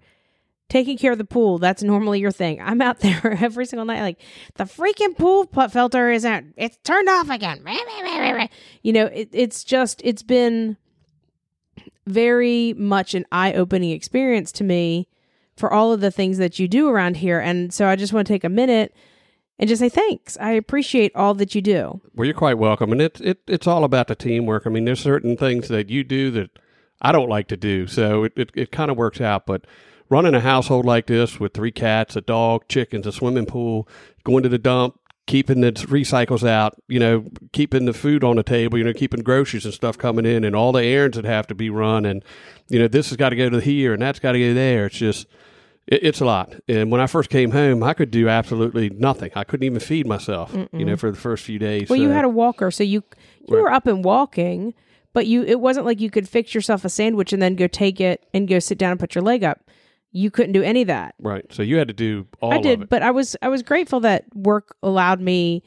Taking 0.70 0.96
care 0.96 1.12
of 1.12 1.18
the 1.18 1.24
pool, 1.24 1.58
that's 1.58 1.82
normally 1.82 2.20
your 2.20 2.30
thing. 2.30 2.62
I'm 2.62 2.80
out 2.80 3.00
there 3.00 3.36
every 3.38 3.66
single 3.66 3.84
night 3.84 4.00
like 4.00 4.20
the 4.54 4.64
freaking 4.64 5.16
pool 5.16 5.44
filter 5.68 6.10
isn't 6.10 6.54
it's 6.56 6.78
turned 6.84 7.08
off 7.08 7.28
again. 7.28 7.62
You 8.82 8.94
know, 8.94 9.06
it, 9.06 9.28
it's 9.32 9.62
just 9.62 10.00
it's 10.02 10.22
been 10.22 10.78
very 12.06 12.72
much 12.74 13.14
an 13.14 13.26
eye-opening 13.30 13.90
experience 13.90 14.52
to 14.52 14.64
me 14.64 15.08
for 15.56 15.70
all 15.72 15.92
of 15.92 16.00
the 16.00 16.10
things 16.10 16.38
that 16.38 16.58
you 16.58 16.66
do 16.66 16.88
around 16.88 17.18
here. 17.18 17.38
And 17.38 17.72
so 17.72 17.86
I 17.86 17.96
just 17.96 18.12
want 18.12 18.26
to 18.26 18.32
take 18.32 18.44
a 18.44 18.48
minute 18.48 18.94
and 19.58 19.68
just 19.68 19.80
say 19.80 19.90
thanks. 19.90 20.38
I 20.40 20.52
appreciate 20.52 21.14
all 21.14 21.34
that 21.34 21.54
you 21.54 21.60
do. 21.60 22.00
Well, 22.14 22.24
you're 22.24 22.34
quite 22.34 22.58
welcome, 22.58 22.92
and 22.92 23.02
it, 23.02 23.20
it 23.20 23.40
it's 23.46 23.66
all 23.66 23.84
about 23.84 24.08
the 24.08 24.14
teamwork. 24.14 24.66
I 24.66 24.70
mean, 24.70 24.86
there's 24.86 25.00
certain 25.00 25.36
things 25.36 25.68
that 25.68 25.90
you 25.90 26.02
do 26.02 26.30
that 26.30 26.58
I 27.02 27.12
don't 27.12 27.28
like 27.28 27.46
to 27.48 27.56
do, 27.58 27.86
so 27.86 28.24
it 28.24 28.32
it, 28.36 28.50
it 28.54 28.72
kind 28.72 28.90
of 28.90 28.96
works 28.96 29.20
out. 29.20 29.44
But 29.44 29.66
running 30.10 30.34
a 30.34 30.40
household 30.40 30.84
like 30.84 31.06
this 31.06 31.40
with 31.40 31.54
three 31.54 31.70
cats, 31.72 32.16
a 32.16 32.20
dog, 32.20 32.68
chickens, 32.68 33.06
a 33.06 33.12
swimming 33.12 33.46
pool, 33.46 33.88
going 34.24 34.42
to 34.42 34.48
the 34.48 34.58
dump, 34.58 34.98
keeping 35.26 35.60
the 35.60 35.70
recycles 35.72 36.46
out, 36.46 36.74
you 36.88 36.98
know, 36.98 37.24
keeping 37.52 37.84
the 37.84 37.92
food 37.92 38.24
on 38.24 38.34
the 38.36 38.42
table, 38.42 38.76
you 38.76 38.82
know, 38.84 38.92
keeping 38.92 39.22
groceries 39.22 39.64
and 39.64 39.72
stuff 39.72 39.96
coming 39.96 40.26
in, 40.26 40.42
and 40.44 40.56
all 40.56 40.72
the 40.72 40.82
errands 40.84 41.16
that 41.16 41.24
have 41.24 41.46
to 41.46 41.54
be 41.54 41.70
run, 41.70 42.04
and 42.04 42.24
you 42.68 42.78
know, 42.78 42.88
this 42.88 43.08
has 43.10 43.16
got 43.16 43.30
to 43.30 43.36
go 43.36 43.48
to 43.48 43.60
here 43.60 43.92
and 43.92 44.02
that's 44.02 44.18
got 44.18 44.32
to 44.32 44.38
go 44.40 44.52
there. 44.54 44.86
It's 44.86 44.96
just 44.98 45.26
it, 45.86 46.02
it's 46.02 46.20
a 46.20 46.24
lot. 46.24 46.54
And 46.68 46.90
when 46.90 47.00
I 47.00 47.06
first 47.06 47.30
came 47.30 47.52
home, 47.52 47.82
I 47.84 47.94
could 47.94 48.10
do 48.10 48.28
absolutely 48.28 48.90
nothing. 48.90 49.30
I 49.36 49.44
couldn't 49.44 49.64
even 49.64 49.80
feed 49.80 50.06
myself, 50.06 50.52
you 50.72 50.84
know, 50.84 50.96
for 50.96 51.10
the 51.10 51.16
first 51.16 51.44
few 51.44 51.58
days. 51.60 51.88
Well, 51.88 52.00
you 52.00 52.10
had 52.10 52.24
a 52.24 52.28
walker, 52.28 52.70
so 52.72 52.82
you 52.82 53.02
you 53.48 53.56
Right. 53.56 53.62
were 53.62 53.72
up 53.72 53.86
and 53.86 54.04
walking, 54.04 54.74
but 55.12 55.26
you 55.28 55.42
it 55.44 55.60
wasn't 55.60 55.86
like 55.86 56.00
you 56.00 56.10
could 56.10 56.28
fix 56.28 56.54
yourself 56.54 56.84
a 56.84 56.88
sandwich 56.88 57.32
and 57.32 57.40
then 57.40 57.54
go 57.54 57.66
take 57.68 58.00
it 58.00 58.26
and 58.34 58.48
go 58.48 58.58
sit 58.58 58.78
down 58.78 58.92
and 58.92 59.00
put 59.00 59.14
your 59.14 59.22
leg 59.22 59.44
up. 59.44 59.60
You 60.12 60.30
couldn't 60.30 60.52
do 60.52 60.62
any 60.62 60.82
of 60.82 60.88
that. 60.88 61.14
right. 61.20 61.44
So 61.52 61.62
you 61.62 61.76
had 61.78 61.88
to 61.88 61.94
do 61.94 62.26
all 62.40 62.52
I 62.52 62.58
did, 62.58 62.88
but 62.88 63.02
I 63.02 63.10
was 63.12 63.36
I 63.42 63.48
was 63.48 63.62
grateful 63.62 64.00
that 64.00 64.24
work 64.34 64.76
allowed 64.82 65.20
me 65.20 65.62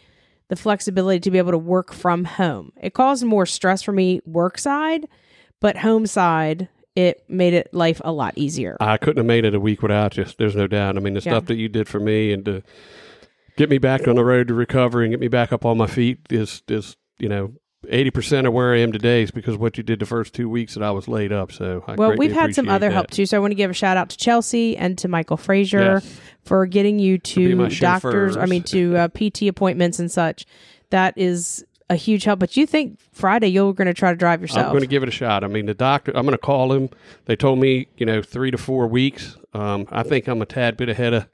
the 0.50 0.56
flexibility 0.58 1.20
to 1.22 1.32
be 1.32 1.38
able 1.38 1.52
to 1.52 1.58
work 1.58 1.94
from 1.94 2.26
home. 2.26 2.74
It 2.82 2.94
caused 2.94 3.24
more 3.24 3.46
stress 3.46 3.82
for 3.82 3.92
me 3.94 4.20
work 4.26 4.58
side, 4.58 5.08
but 5.62 5.78
home 5.78 6.06
side 6.06 6.68
it 6.96 7.24
made 7.28 7.54
it 7.54 7.74
life 7.74 8.00
a 8.04 8.12
lot 8.12 8.34
easier. 8.36 8.78
I 8.80 8.98
couldn't 8.98 9.18
have 9.18 9.26
made 9.26 9.46
it 9.46 9.56
a 9.56 9.60
week 9.60 9.82
without 9.82 10.16
you. 10.18 10.26
There's 10.38 10.56
no 10.56 10.68
doubt. 10.68 10.96
I 10.96 11.00
mean, 11.00 11.14
the 11.16 11.22
Yeah. 11.22 11.32
stuff 11.34 11.46
that 11.46 11.56
you 11.56 11.68
did 11.70 11.88
for 11.88 12.00
me 12.00 12.32
and 12.32 12.46
to 12.46 12.62
get 13.58 13.70
me 13.70 13.78
back 13.80 14.08
on 14.08 14.16
the 14.16 14.24
road 14.26 14.48
to 14.50 14.54
recovery 14.54 15.06
and 15.06 15.12
get 15.14 15.20
me 15.20 15.28
back 15.28 15.52
up 15.54 15.66
on 15.66 15.78
my 15.78 15.88
feet 15.88 16.20
is 16.30 16.62
is 16.68 16.98
you 17.18 17.30
know. 17.30 17.54
Eighty 17.90 18.12
percent 18.12 18.48
of 18.48 18.54
where 18.54 18.74
I 18.74 18.80
am 18.80 18.92
today 18.92 19.24
is 19.24 19.32
because 19.32 19.56
of 19.56 19.60
what 19.62 19.78
you 19.78 19.84
did 19.84 20.00
the 20.00 20.06
first 20.06 20.34
two 20.34 20.50
weeks 20.50 20.76
that 20.76 20.84
I 20.84 20.92
was 20.92 21.08
laid 21.08 21.32
up. 21.32 21.52
So, 21.52 21.84
I 21.88 21.96
well, 21.96 22.16
we've 22.16 22.32
had 22.32 22.56
some 22.56 22.70
other 22.70 22.88
that. 22.88 22.94
help 22.94 23.12
too, 23.12 23.26
so 23.26 23.38
I 23.38 23.40
want 23.40 23.52
to 23.52 23.56
give 23.56 23.70
a 23.70 23.74
shout 23.74 23.98
out 23.98 24.10
to 24.10 24.18
Chelsea 24.18 24.78
and 24.78 24.98
to 25.00 25.08
Michael 25.08 25.38
Frazier 25.38 25.96
Yes. 25.96 26.20
for 26.44 26.66
getting 26.66 27.00
you 27.00 27.18
to 27.18 27.68
doctors. 27.70 28.38
I 28.38 28.46
mean, 28.46 28.64
to 28.64 28.96
uh, 28.98 29.08
PT 29.14 29.44
appointments 29.44 30.00
and 30.00 30.12
such. 30.12 30.46
That 30.92 31.18
is 31.18 31.66
a 31.90 31.96
huge 31.96 32.24
help. 32.24 32.40
But 32.40 32.56
you 32.58 32.66
think 32.66 33.00
Friday 33.12 33.48
you're 33.48 33.74
going 33.74 33.88
to 33.88 33.94
try 33.94 34.12
to 34.12 34.18
drive 34.18 34.42
yourself? 34.42 34.66
I'm 34.66 34.72
going 34.72 34.82
to 34.82 34.88
give 34.88 35.04
it 35.04 35.10
a 35.10 35.14
shot. 35.14 35.44
I 35.44 35.48
mean, 35.48 35.66
the 35.66 35.74
doctor, 35.74 36.12
I'm 36.16 36.24
going 36.26 36.34
to 36.34 36.38
call 36.38 36.72
him. 36.74 36.90
They 37.26 37.36
told 37.36 37.60
me, 37.60 37.88
you 37.98 38.06
know, 38.06 38.22
three 38.22 38.52
to 38.52 38.58
four 38.58 38.88
weeks. 38.88 39.38
Um, 39.54 39.88
I 39.92 40.04
think 40.04 40.28
I'm 40.28 40.42
a 40.42 40.46
tad 40.46 40.78
bit 40.78 40.90
ahead 40.90 41.14
of 41.14 41.28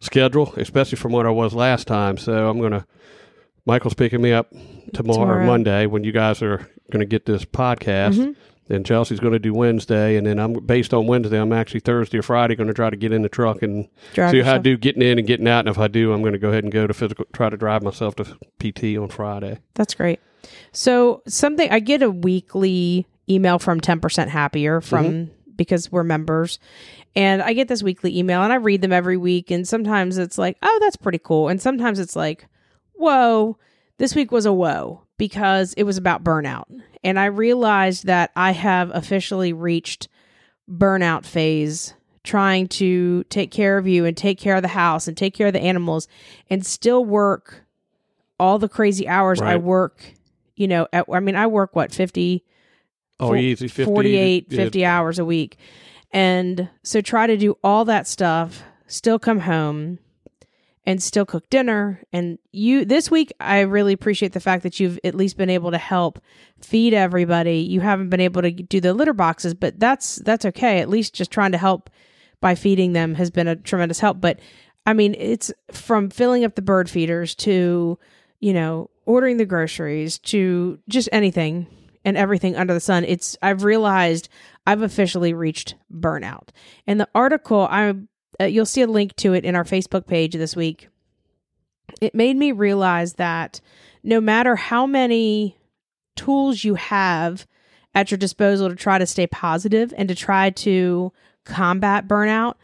schedule, 0.00 0.52
especially 0.56 0.96
from 0.96 1.12
what 1.12 1.26
I 1.26 1.30
was 1.30 1.54
last 1.54 1.86
time. 1.86 2.16
So 2.16 2.48
I'm 2.48 2.58
going 2.58 2.72
to, 2.72 2.86
Michael's 3.70 3.94
picking 3.94 4.20
me 4.20 4.32
up 4.32 4.50
tomorrow, 4.92 5.20
Tomorrow. 5.20 5.46
Monday, 5.46 5.86
when 5.86 6.02
you 6.02 6.10
guys 6.10 6.42
are 6.42 6.68
going 6.90 6.98
to 6.98 7.06
get 7.06 7.24
this 7.24 7.44
podcast. 7.44 8.16
Mm-hmm. 8.16 8.72
and 8.72 8.84
Chelsea's 8.84 9.20
going 9.20 9.32
to 9.32 9.38
do 9.38 9.54
Wednesday, 9.54 10.16
and 10.16 10.26
then 10.26 10.40
I'm 10.40 10.54
based 10.54 10.92
on 10.92 11.06
Wednesday. 11.06 11.40
I'm 11.40 11.52
actually 11.52 11.78
Thursday 11.78 12.18
or 12.18 12.22
Friday 12.22 12.56
going 12.56 12.66
to 12.66 12.74
try 12.74 12.90
to 12.90 12.96
get 12.96 13.12
in 13.12 13.22
the 13.22 13.28
truck 13.28 13.62
and 13.62 13.88
Drive 14.12 14.32
see 14.32 14.40
how 14.40 14.56
I 14.56 14.58
do 14.58 14.76
getting 14.76 15.02
in 15.02 15.18
and 15.18 15.26
getting 15.26 15.46
out. 15.46 15.60
And 15.60 15.68
if 15.68 15.78
I 15.78 15.86
do, 15.86 16.12
I'm 16.12 16.20
going 16.20 16.32
to 16.32 16.38
go 16.40 16.48
ahead 16.48 16.64
and 16.64 16.72
go 16.72 16.88
to 16.88 16.92
physical, 16.92 17.26
try 17.32 17.48
to 17.48 17.56
drive 17.56 17.84
myself 17.84 18.16
to 18.16 18.24
PT 18.58 18.98
on 18.98 19.08
Friday. 19.08 19.60
That's 19.74 19.94
great. 19.94 20.18
So 20.72 21.22
something 21.28 21.70
I 21.70 21.78
get 21.78 22.02
a 22.02 22.10
weekly 22.10 23.06
email 23.28 23.60
from 23.60 23.80
10% 23.80 24.26
happier 24.26 24.80
from 24.80 25.30
because 25.54 25.92
we're 25.92 26.02
members. 26.02 26.58
And 27.14 27.40
I 27.40 27.52
get 27.52 27.68
this 27.68 27.84
weekly 27.84 28.18
email 28.18 28.42
and 28.42 28.52
I 28.52 28.56
read 28.56 28.82
them 28.82 28.92
every 28.92 29.16
week 29.16 29.52
and 29.52 29.66
sometimes 29.66 30.18
it's 30.18 30.38
like, 30.38 30.56
"Oh, 30.60 30.78
that's 30.80 30.96
pretty 30.96 31.18
cool." 31.18 31.48
And 31.48 31.60
sometimes 31.62 31.98
it's 32.00 32.16
like, 32.16 32.46
"Whoa, 33.00 33.56
this 33.98 34.14
week 34.14 34.30
was 34.30 34.46
a 34.46 34.52
whoa 34.52 35.02
because 35.16 35.72
it 35.74 35.84
was 35.84 35.96
about 35.96 36.22
burnout." 36.22 36.64
And 37.02 37.18
I 37.18 37.26
realized 37.26 38.06
that 38.06 38.30
I 38.36 38.52
have 38.52 38.90
officially 38.94 39.52
reached 39.52 40.08
burnout 40.70 41.24
phase 41.24 41.94
trying 42.22 42.68
to 42.68 43.24
take 43.24 43.50
care 43.50 43.78
of 43.78 43.86
you 43.88 44.04
and 44.04 44.16
take 44.16 44.38
care 44.38 44.54
of 44.56 44.62
the 44.62 44.68
house 44.68 45.08
and 45.08 45.16
take 45.16 45.34
care 45.34 45.46
of 45.46 45.52
the 45.54 45.60
animals 45.60 46.06
and 46.50 46.64
still 46.64 47.04
work 47.04 47.64
all 48.38 48.58
the 48.58 48.68
crazy 48.68 49.08
hours 49.08 49.40
I 49.40 49.56
work, 49.56 50.14
you 50.54 50.68
know, 50.68 50.86
at, 50.92 51.06
I 51.10 51.20
mean, 51.20 51.34
I 51.36 51.46
work 51.46 51.74
what, 51.74 51.92
50, 51.92 52.44
Oh, 53.18 53.28
Fo- 53.28 53.34
easy 53.36 53.68
50, 53.68 53.84
48, 53.84 54.46
yeah, 54.48 54.56
50 54.56 54.84
hours 54.84 55.18
a 55.18 55.24
week. 55.24 55.56
And 56.10 56.68
so 56.82 57.00
try 57.00 57.26
to 57.26 57.36
do 57.36 57.56
all 57.62 57.84
that 57.84 58.06
stuff, 58.06 58.62
still 58.86 59.18
come 59.18 59.40
home 59.40 59.98
and 60.86 61.02
still 61.02 61.26
cook 61.26 61.48
dinner. 61.50 62.02
And 62.12 62.38
you, 62.52 62.84
this 62.84 63.10
week, 63.10 63.32
I 63.38 63.60
really 63.60 63.92
appreciate 63.92 64.32
the 64.32 64.40
fact 64.40 64.62
that 64.62 64.80
you've 64.80 64.98
at 65.04 65.14
least 65.14 65.36
been 65.36 65.50
able 65.50 65.70
to 65.70 65.78
help 65.78 66.20
feed 66.60 66.94
everybody. 66.94 67.58
You 67.58 67.80
haven't 67.80 68.08
been 68.08 68.20
able 68.20 68.42
to 68.42 68.50
do 68.50 68.80
the 68.80 68.94
litter 68.94 69.12
boxes, 69.12 69.54
but 69.54 69.78
that's, 69.78 70.16
that's 70.16 70.46
okay. 70.46 70.80
At 70.80 70.88
least 70.88 71.14
just 71.14 71.30
trying 71.30 71.52
to 71.52 71.58
help 71.58 71.90
by 72.40 72.54
feeding 72.54 72.94
them 72.94 73.14
has 73.14 73.30
been 73.30 73.48
a 73.48 73.56
tremendous 73.56 74.00
help. 74.00 74.20
But 74.20 74.40
I 74.86 74.94
mean, 74.94 75.14
it's 75.18 75.52
from 75.70 76.10
filling 76.10 76.44
up 76.44 76.54
the 76.54 76.62
bird 76.62 76.88
feeders 76.88 77.34
to, 77.36 77.98
you 78.40 78.52
know, 78.52 78.90
ordering 79.04 79.36
the 79.36 79.44
groceries 79.44 80.18
to 80.18 80.78
just 80.88 81.08
anything 81.12 81.66
and 82.04 82.16
everything 82.16 82.56
under 82.56 82.72
the 82.72 82.80
sun. 82.80 83.04
It's 83.04 83.36
I've 83.42 83.64
realized 83.64 84.28
I've 84.66 84.82
officially 84.82 85.34
reached 85.34 85.74
burnout. 85.92 86.48
And 86.86 86.98
the 86.98 87.08
article 87.14 87.66
I 87.70 87.94
uh, 88.40 88.44
you'll 88.44 88.66
see 88.66 88.82
a 88.82 88.86
link 88.86 89.14
to 89.16 89.34
it 89.34 89.44
in 89.44 89.54
our 89.54 89.64
Facebook 89.64 90.06
page 90.06 90.32
this 90.32 90.56
week. 90.56 90.88
It 92.00 92.14
made 92.14 92.36
me 92.36 92.52
realize 92.52 93.14
that 93.14 93.60
no 94.02 94.20
matter 94.20 94.56
how 94.56 94.86
many 94.86 95.56
tools 96.16 96.64
you 96.64 96.76
have 96.76 97.46
at 97.94 98.10
your 98.10 98.18
disposal 98.18 98.68
to 98.68 98.76
try 98.76 98.98
to 98.98 99.06
stay 99.06 99.26
positive 99.26 99.92
and 99.96 100.08
to 100.08 100.14
try 100.14 100.50
to 100.50 101.12
combat 101.44 102.08
burnout, 102.08 102.54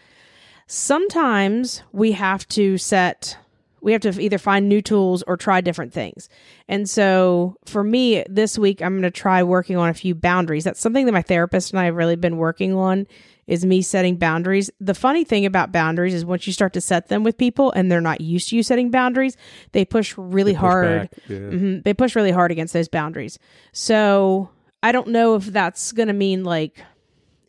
sometimes 0.66 1.82
we 1.92 2.12
have 2.12 2.48
to 2.48 2.78
set 2.78 3.36
we 3.82 3.92
have 3.92 4.00
to 4.00 4.20
either 4.20 4.38
find 4.38 4.68
new 4.68 4.82
tools 4.82 5.22
or 5.28 5.36
try 5.36 5.60
different 5.60 5.92
things. 5.92 6.28
And 6.66 6.90
so 6.90 7.56
for 7.66 7.84
me 7.84 8.24
this 8.28 8.58
week 8.58 8.82
I'm 8.82 8.94
going 8.94 9.02
to 9.02 9.10
try 9.12 9.44
working 9.44 9.76
on 9.76 9.88
a 9.88 9.94
few 9.94 10.12
boundaries. 10.14 10.64
That's 10.64 10.80
something 10.80 11.06
that 11.06 11.12
my 11.12 11.22
therapist 11.22 11.70
and 11.70 11.78
I 11.78 11.84
have 11.84 11.94
really 11.94 12.16
been 12.16 12.36
working 12.36 12.74
on 12.74 13.06
is 13.46 13.64
me 13.64 13.80
setting 13.82 14.16
boundaries. 14.16 14.70
The 14.80 14.94
funny 14.94 15.24
thing 15.24 15.46
about 15.46 15.70
boundaries 15.72 16.14
is 16.14 16.24
once 16.24 16.46
you 16.46 16.52
start 16.52 16.72
to 16.72 16.80
set 16.80 17.08
them 17.08 17.22
with 17.22 17.38
people 17.38 17.70
and 17.72 17.90
they're 17.90 18.00
not 18.00 18.20
used 18.20 18.48
to 18.50 18.56
you 18.56 18.62
setting 18.62 18.90
boundaries, 18.90 19.36
they 19.72 19.84
push 19.84 20.14
really 20.16 20.52
push 20.52 20.60
hard. 20.60 21.08
yeah. 21.28 21.36
Mhm. 21.38 21.84
They 21.84 21.94
push 21.94 22.16
really 22.16 22.32
hard 22.32 22.50
against 22.50 22.72
those 22.72 22.88
boundaries. 22.88 23.38
So 23.72 24.50
I 24.82 24.92
don't 24.92 25.08
know 25.08 25.36
if 25.36 25.46
that's 25.46 25.92
going 25.92 26.08
to 26.08 26.14
mean 26.14 26.44
like 26.44 26.82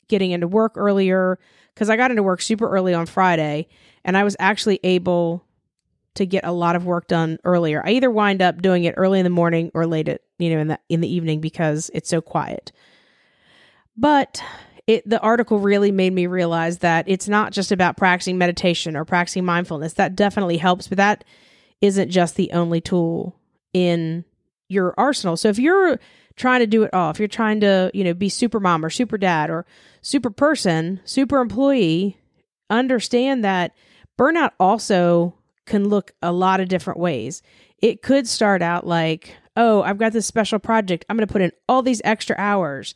getting 0.07 0.31
into 0.31 0.47
work 0.47 0.73
earlier 0.75 1.39
because 1.73 1.89
I 1.89 1.97
got 1.97 2.11
into 2.11 2.23
work 2.23 2.41
super 2.41 2.69
early 2.69 2.93
on 2.93 3.05
Friday 3.05 3.67
and 4.05 4.15
I 4.17 4.23
was 4.23 4.35
actually 4.39 4.79
able 4.83 5.43
to 6.15 6.25
get 6.25 6.43
a 6.45 6.51
lot 6.51 6.75
of 6.75 6.85
work 6.85 7.07
done 7.07 7.37
earlier. 7.43 7.83
I 7.85 7.91
either 7.91 8.09
wind 8.09 8.41
up 8.41 8.61
doing 8.61 8.85
it 8.85 8.95
early 8.97 9.19
in 9.19 9.23
the 9.23 9.29
morning 9.29 9.69
or 9.73 9.85
late 9.85 10.07
at 10.09 10.21
you 10.39 10.53
know 10.53 10.59
in 10.61 10.67
the 10.67 10.79
in 10.89 11.01
the 11.01 11.13
evening 11.13 11.41
because 11.41 11.91
it's 11.93 12.09
so 12.09 12.21
quiet. 12.21 12.71
But 13.95 14.41
it 14.87 15.07
the 15.07 15.19
article 15.19 15.59
really 15.59 15.91
made 15.91 16.13
me 16.13 16.27
realize 16.27 16.79
that 16.79 17.05
it's 17.07 17.27
not 17.27 17.51
just 17.51 17.71
about 17.71 17.97
practicing 17.97 18.37
meditation 18.37 18.95
or 18.95 19.05
practicing 19.05 19.45
mindfulness. 19.45 19.93
That 19.93 20.15
definitely 20.15 20.57
helps, 20.57 20.87
but 20.87 20.97
that 20.97 21.23
isn't 21.81 22.09
just 22.09 22.35
the 22.35 22.51
only 22.53 22.81
tool 22.81 23.35
in 23.73 24.25
your 24.69 24.93
arsenal. 24.97 25.37
So 25.37 25.49
if 25.49 25.59
you're 25.59 25.99
trying 26.35 26.61
to 26.61 26.67
do 26.67 26.83
it 26.83 26.93
all, 26.93 27.11
if 27.11 27.19
you're 27.19 27.27
trying 27.27 27.59
to, 27.61 27.91
you 27.93 28.03
know, 28.03 28.13
be 28.13 28.29
super 28.29 28.59
mom 28.59 28.83
or 28.83 28.89
super 28.89 29.17
dad 29.17 29.49
or 29.49 29.65
super 30.01 30.29
person, 30.29 31.01
super 31.03 31.39
employee, 31.39 32.17
understand 32.69 33.43
that 33.43 33.73
burnout 34.17 34.51
also 34.59 35.35
can 35.65 35.89
look 35.89 36.13
a 36.21 36.31
lot 36.31 36.59
of 36.59 36.69
different 36.69 36.99
ways. 36.99 37.41
It 37.79 38.01
could 38.01 38.27
start 38.27 38.61
out 38.61 38.87
like, 38.87 39.35
oh, 39.55 39.81
I've 39.81 39.97
got 39.97 40.13
this 40.13 40.25
special 40.25 40.59
project. 40.59 41.05
I'm 41.09 41.17
going 41.17 41.27
to 41.27 41.31
put 41.31 41.41
in 41.41 41.51
all 41.67 41.81
these 41.81 42.01
extra 42.05 42.35
hours. 42.39 42.95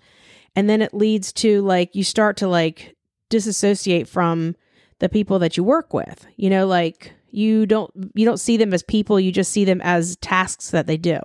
And 0.55 0.69
then 0.69 0.81
it 0.81 0.93
leads 0.93 1.31
to 1.33 1.61
like, 1.61 1.95
you 1.95 2.03
start 2.03 2.37
to 2.37 2.47
like 2.47 2.95
disassociate 3.29 4.07
from 4.07 4.55
the 4.99 5.09
people 5.09 5.39
that 5.39 5.57
you 5.57 5.63
work 5.63 5.93
with. 5.93 6.25
You 6.35 6.49
know, 6.49 6.67
like 6.67 7.13
you 7.31 7.65
don't 7.65 7.91
you 8.13 8.25
don't 8.25 8.39
see 8.39 8.57
them 8.57 8.73
as 8.73 8.83
people, 8.83 9.19
you 9.19 9.31
just 9.31 9.51
see 9.51 9.63
them 9.65 9.81
as 9.81 10.17
tasks 10.17 10.71
that 10.71 10.85
they 10.87 10.97
do. 10.97 11.19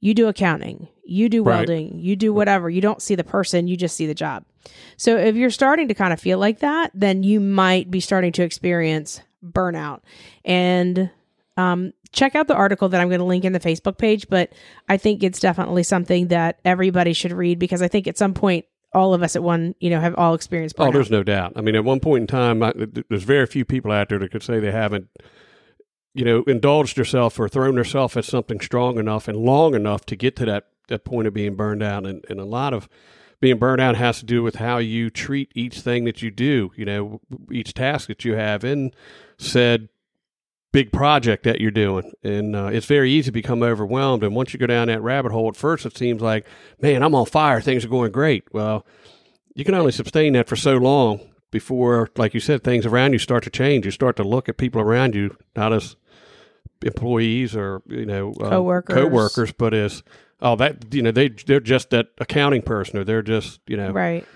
You 0.00 0.14
do 0.14 0.28
accounting, 0.28 0.88
you 1.04 1.28
do 1.28 1.42
Right. 1.42 1.58
welding, 1.58 1.98
you 1.98 2.16
do 2.16 2.32
whatever. 2.32 2.70
You 2.70 2.80
don't 2.80 3.02
see 3.02 3.14
the 3.14 3.24
person, 3.24 3.68
you 3.68 3.76
just 3.76 3.96
see 3.96 4.06
the 4.06 4.14
job. 4.14 4.44
So 4.96 5.16
if 5.16 5.36
you're 5.36 5.50
starting 5.50 5.88
to 5.88 5.94
kind 5.94 6.12
of 6.12 6.20
feel 6.20 6.38
like 6.38 6.60
that, 6.60 6.90
then 6.94 7.22
you 7.22 7.38
might 7.40 7.90
be 7.90 8.00
starting 8.00 8.32
to 8.32 8.42
experience 8.42 9.20
burnout. 9.44 10.00
And 10.44 11.10
um, 11.56 11.92
check 12.16 12.34
out 12.34 12.48
the 12.48 12.54
article 12.54 12.88
that 12.88 13.00
I'm 13.00 13.08
going 13.08 13.20
to 13.20 13.24
link 13.24 13.44
in 13.44 13.52
the 13.52 13.60
Facebook 13.60 13.98
page. 13.98 14.28
But 14.28 14.52
I 14.88 14.96
think 14.96 15.22
it's 15.22 15.38
definitely 15.38 15.84
something 15.84 16.28
that 16.28 16.58
everybody 16.64 17.12
should 17.12 17.32
read 17.32 17.58
because 17.58 17.82
I 17.82 17.88
think 17.88 18.08
at 18.08 18.18
some 18.18 18.34
point 18.34 18.64
all 18.92 19.14
of 19.14 19.22
us 19.22 19.36
at 19.36 19.42
one, 19.42 19.74
you 19.78 19.90
know, 19.90 20.00
have 20.00 20.14
all 20.16 20.34
experienced 20.34 20.76
burnout. 20.76 20.88
Oh, 20.88 20.92
there's 20.92 21.10
no 21.10 21.22
doubt. 21.22 21.52
I 21.54 21.60
mean, 21.60 21.76
at 21.76 21.84
one 21.84 22.00
point 22.00 22.22
in 22.22 22.26
time, 22.26 22.62
I, 22.62 22.72
there's 22.74 23.24
very 23.24 23.46
few 23.46 23.64
people 23.64 23.92
out 23.92 24.08
there 24.08 24.18
that 24.18 24.32
could 24.32 24.42
say 24.42 24.58
they 24.58 24.72
haven't, 24.72 25.08
you 26.14 26.24
know, 26.24 26.42
indulged 26.46 26.96
herself 26.96 27.38
or 27.38 27.48
thrown 27.48 27.76
herself 27.76 28.16
at 28.16 28.24
something 28.24 28.58
strong 28.58 28.98
enough 28.98 29.28
and 29.28 29.36
long 29.36 29.74
enough 29.74 30.06
to 30.06 30.16
get 30.16 30.34
to 30.36 30.46
that, 30.46 30.68
that 30.88 31.04
point 31.04 31.28
of 31.28 31.34
being 31.34 31.56
burned 31.56 31.82
out. 31.82 32.06
And, 32.06 32.24
and 32.30 32.40
a 32.40 32.44
lot 32.46 32.72
of 32.72 32.88
being 33.38 33.58
burned 33.58 33.82
out 33.82 33.96
has 33.96 34.20
to 34.20 34.24
do 34.24 34.42
with 34.42 34.54
how 34.54 34.78
you 34.78 35.10
treat 35.10 35.52
each 35.54 35.80
thing 35.80 36.04
that 36.04 36.22
you 36.22 36.30
do, 36.30 36.70
you 36.74 36.86
know, 36.86 37.20
each 37.52 37.74
task 37.74 38.08
that 38.08 38.24
you 38.24 38.34
have 38.34 38.64
in 38.64 38.92
said 39.36 39.90
big 40.76 40.92
project 40.92 41.44
that 41.44 41.58
you're 41.58 41.70
doing. 41.70 42.12
And 42.22 42.54
uh, 42.54 42.66
it's 42.66 42.84
very 42.84 43.10
easy 43.10 43.28
to 43.28 43.32
become 43.32 43.62
overwhelmed. 43.62 44.22
And 44.22 44.36
once 44.36 44.52
you 44.52 44.58
go 44.58 44.66
down 44.66 44.88
that 44.88 45.00
rabbit 45.00 45.32
hole, 45.32 45.48
at 45.48 45.56
first 45.56 45.86
it 45.86 45.96
seems 45.96 46.20
like, 46.20 46.44
man, 46.82 47.02
I'm 47.02 47.14
on 47.14 47.24
fire. 47.24 47.62
Things 47.62 47.82
are 47.82 47.88
going 47.88 48.12
great. 48.12 48.44
Well, 48.52 48.84
you 49.54 49.64
can 49.64 49.74
only 49.74 49.90
sustain 49.90 50.34
that 50.34 50.48
for 50.48 50.56
so 50.56 50.76
long 50.76 51.20
before, 51.50 52.10
like 52.18 52.34
you 52.34 52.40
said, 52.40 52.62
things 52.62 52.84
around 52.84 53.14
you 53.14 53.18
start 53.18 53.44
to 53.44 53.50
change. 53.50 53.86
You 53.86 53.90
start 53.90 54.16
to 54.16 54.22
look 54.22 54.50
at 54.50 54.58
people 54.58 54.82
around 54.82 55.14
you 55.14 55.34
not 55.56 55.72
as 55.72 55.96
employees 56.82 57.56
or 57.56 57.80
you 57.86 58.04
know 58.04 58.32
uh, 58.32 58.50
Coworkers. 58.50 58.94
coworkers, 58.94 59.52
but 59.52 59.72
as 59.72 60.02
oh 60.42 60.56
that 60.56 60.92
you 60.92 61.00
know 61.00 61.10
they 61.10 61.30
they're 61.30 61.58
just 61.58 61.88
that 61.88 62.08
accounting 62.18 62.60
person 62.60 62.98
or 62.98 63.04
they're 63.04 63.22
just 63.22 63.60
you 63.66 63.78
know 63.78 63.92
right. 63.92 64.26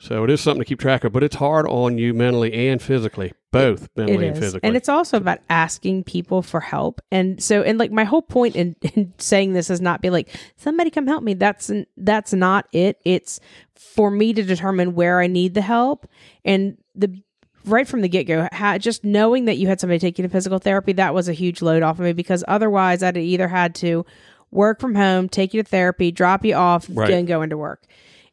So 0.00 0.22
it 0.22 0.30
is 0.30 0.40
something 0.40 0.60
to 0.60 0.64
keep 0.64 0.78
track 0.78 1.02
of. 1.02 1.12
But 1.12 1.24
it's 1.24 1.34
hard 1.36 1.66
on 1.66 1.98
you 1.98 2.14
mentally 2.14 2.68
and 2.68 2.80
physically, 2.80 3.32
both 3.50 3.84
It 3.84 3.90
mentally 3.96 4.28
and 4.28 4.38
physically. 4.38 4.66
And 4.66 4.76
it's 4.76 4.88
also 4.88 5.16
about 5.16 5.40
asking 5.50 6.04
people 6.04 6.40
for 6.40 6.60
help. 6.60 7.00
And 7.10 7.42
so, 7.42 7.62
and 7.62 7.78
like 7.78 7.90
my 7.90 8.04
whole 8.04 8.22
point 8.22 8.54
in, 8.54 8.76
in 8.94 9.12
saying 9.18 9.52
this 9.54 9.70
is 9.70 9.80
not 9.80 10.00
be 10.00 10.10
like, 10.10 10.28
somebody 10.56 10.90
come 10.90 11.08
help 11.08 11.24
me. 11.24 11.34
That's, 11.34 11.70
that's 11.96 12.32
not 12.32 12.68
it. 12.72 13.00
It's 13.04 13.40
for 13.74 14.10
me 14.10 14.32
to 14.32 14.42
determine 14.44 14.94
where 14.94 15.20
I 15.20 15.26
need 15.26 15.54
the 15.54 15.62
help. 15.62 16.06
And 16.44 16.78
the, 16.94 17.20
right 17.64 17.88
from 17.88 18.00
the 18.00 18.08
get 18.08 18.24
go, 18.24 18.48
ha- 18.52 18.78
just 18.78 19.02
knowing 19.02 19.46
that 19.46 19.58
you 19.58 19.66
had 19.66 19.80
somebody 19.80 19.98
take 19.98 20.16
you 20.16 20.22
to 20.22 20.28
physical 20.28 20.60
therapy, 20.60 20.92
that 20.92 21.12
was 21.12 21.28
a 21.28 21.32
huge 21.32 21.60
load 21.60 21.82
off 21.82 21.98
of 21.98 22.04
me 22.04 22.12
because 22.12 22.44
otherwise 22.46 23.02
I'd 23.02 23.16
either 23.16 23.48
had 23.48 23.74
to 23.76 24.06
work 24.52 24.80
from 24.80 24.94
home, 24.94 25.28
take 25.28 25.52
you 25.54 25.62
to 25.62 25.68
therapy, 25.68 26.12
drop 26.12 26.44
you 26.44 26.54
off, 26.54 26.86
Right. 26.88 27.10
and 27.10 27.26
go 27.26 27.42
into 27.42 27.58
work 27.58 27.82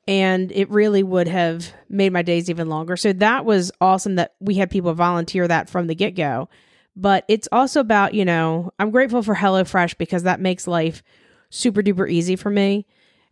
and 0.08 0.52
it 0.52 0.70
really 0.70 1.04
would 1.04 1.28
have 1.28 1.74
made 1.90 2.14
my 2.14 2.22
days 2.22 2.50
even 2.50 2.70
longer. 2.70 2.96
So 2.96 3.14
that 3.14 3.46
was 3.46 3.72
awesome 3.82 4.16
that 4.16 4.36
we 4.40 4.56
had 4.56 4.70
people 4.70 4.94
volunteer 4.94 5.48
that 5.48 5.70
from 5.70 5.88
the 5.88 5.96
get 5.96 6.16
go. 6.16 6.48
But 6.96 7.26
it's 7.28 7.50
also 7.52 7.80
about, 7.80 8.14
you 8.14 8.24
know, 8.24 8.72
I'm 8.80 8.92
grateful 8.92 9.24
for 9.24 9.36
HelloFresh 9.36 9.98
because 9.98 10.24
that 10.24 10.40
makes 10.40 10.68
life 10.68 11.04
super 11.50 11.82
duper 11.82 12.10
easy 12.10 12.36
for 12.36 12.50
me. 12.50 12.86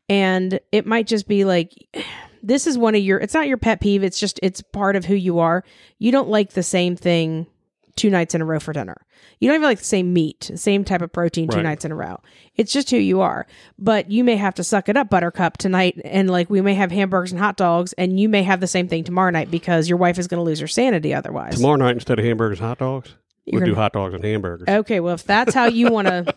And 0.09 0.59
it 0.71 0.85
might 0.85 1.07
just 1.07 1.27
be 1.27 1.45
like, 1.45 1.73
this 2.43 2.67
is 2.67 2.77
one 2.77 2.95
of 2.95 3.01
your, 3.01 3.19
it's 3.19 3.33
not 3.33 3.47
your 3.47 3.57
pet 3.57 3.79
peeve. 3.79 4.03
It's 4.03 4.19
just, 4.19 4.39
it's 4.43 4.61
part 4.61 4.95
of 4.95 5.05
who 5.05 5.15
you 5.15 5.39
are. 5.39 5.63
You 5.97 6.11
don't 6.11 6.27
like 6.27 6.51
the 6.51 6.63
same 6.63 6.97
thing 6.97 7.47
two 7.95 8.09
nights 8.09 8.35
in 8.35 8.41
a 8.41 8.45
row 8.45 8.59
for 8.59 8.73
dinner. 8.73 8.97
You 9.39 9.49
don't 9.49 9.55
even 9.55 9.67
like 9.67 9.79
the 9.79 9.83
same 9.85 10.13
meat, 10.13 10.51
same 10.55 10.83
type 10.83 11.01
of 11.01 11.11
protein 11.11 11.49
two 11.49 11.57
Right. 11.57 11.63
nights 11.63 11.83
in 11.85 11.91
a 11.91 11.95
row. 11.95 12.19
It's 12.55 12.71
just 12.71 12.89
who 12.91 12.97
you 12.97 13.21
are. 13.21 13.45
But 13.77 14.09
you 14.11 14.23
may 14.23 14.35
have 14.37 14.53
to 14.55 14.63
suck 14.63 14.87
it 14.89 14.95
up, 14.95 15.09
Buttercup, 15.09 15.57
tonight. 15.57 15.99
And 16.05 16.29
like 16.29 16.49
we 16.49 16.61
may 16.61 16.73
have 16.75 16.91
hamburgers 16.91 17.31
and 17.31 17.41
hot 17.41 17.57
dogs, 17.57 17.93
and 17.93 18.19
you 18.19 18.29
may 18.29 18.43
have 18.43 18.59
the 18.59 18.67
same 18.67 18.87
thing 18.87 19.03
tomorrow 19.03 19.31
night 19.31 19.51
because 19.51 19.89
your 19.89 19.97
wife 19.97 20.17
is 20.17 20.27
going 20.27 20.39
to 20.39 20.43
lose 20.43 20.59
her 20.59 20.67
sanity 20.67 21.13
otherwise. 21.13 21.55
Tomorrow 21.55 21.77
night, 21.77 21.95
instead 21.95 22.19
of 22.19 22.25
hamburgers 22.25 22.59
and 22.59 22.67
hot 22.67 22.77
dogs, 22.79 23.15
You're 23.45 23.61
we'll 23.61 23.69
do 23.71 23.75
hot 23.75 23.93
dogs 23.93 24.13
and 24.13 24.23
hamburgers. 24.23 24.67
Okay, 24.69 24.99
well, 24.99 25.15
if 25.15 25.23
that's 25.23 25.53
how 25.53 25.65
you 25.65 25.91
want 25.91 26.07
to 26.07 26.35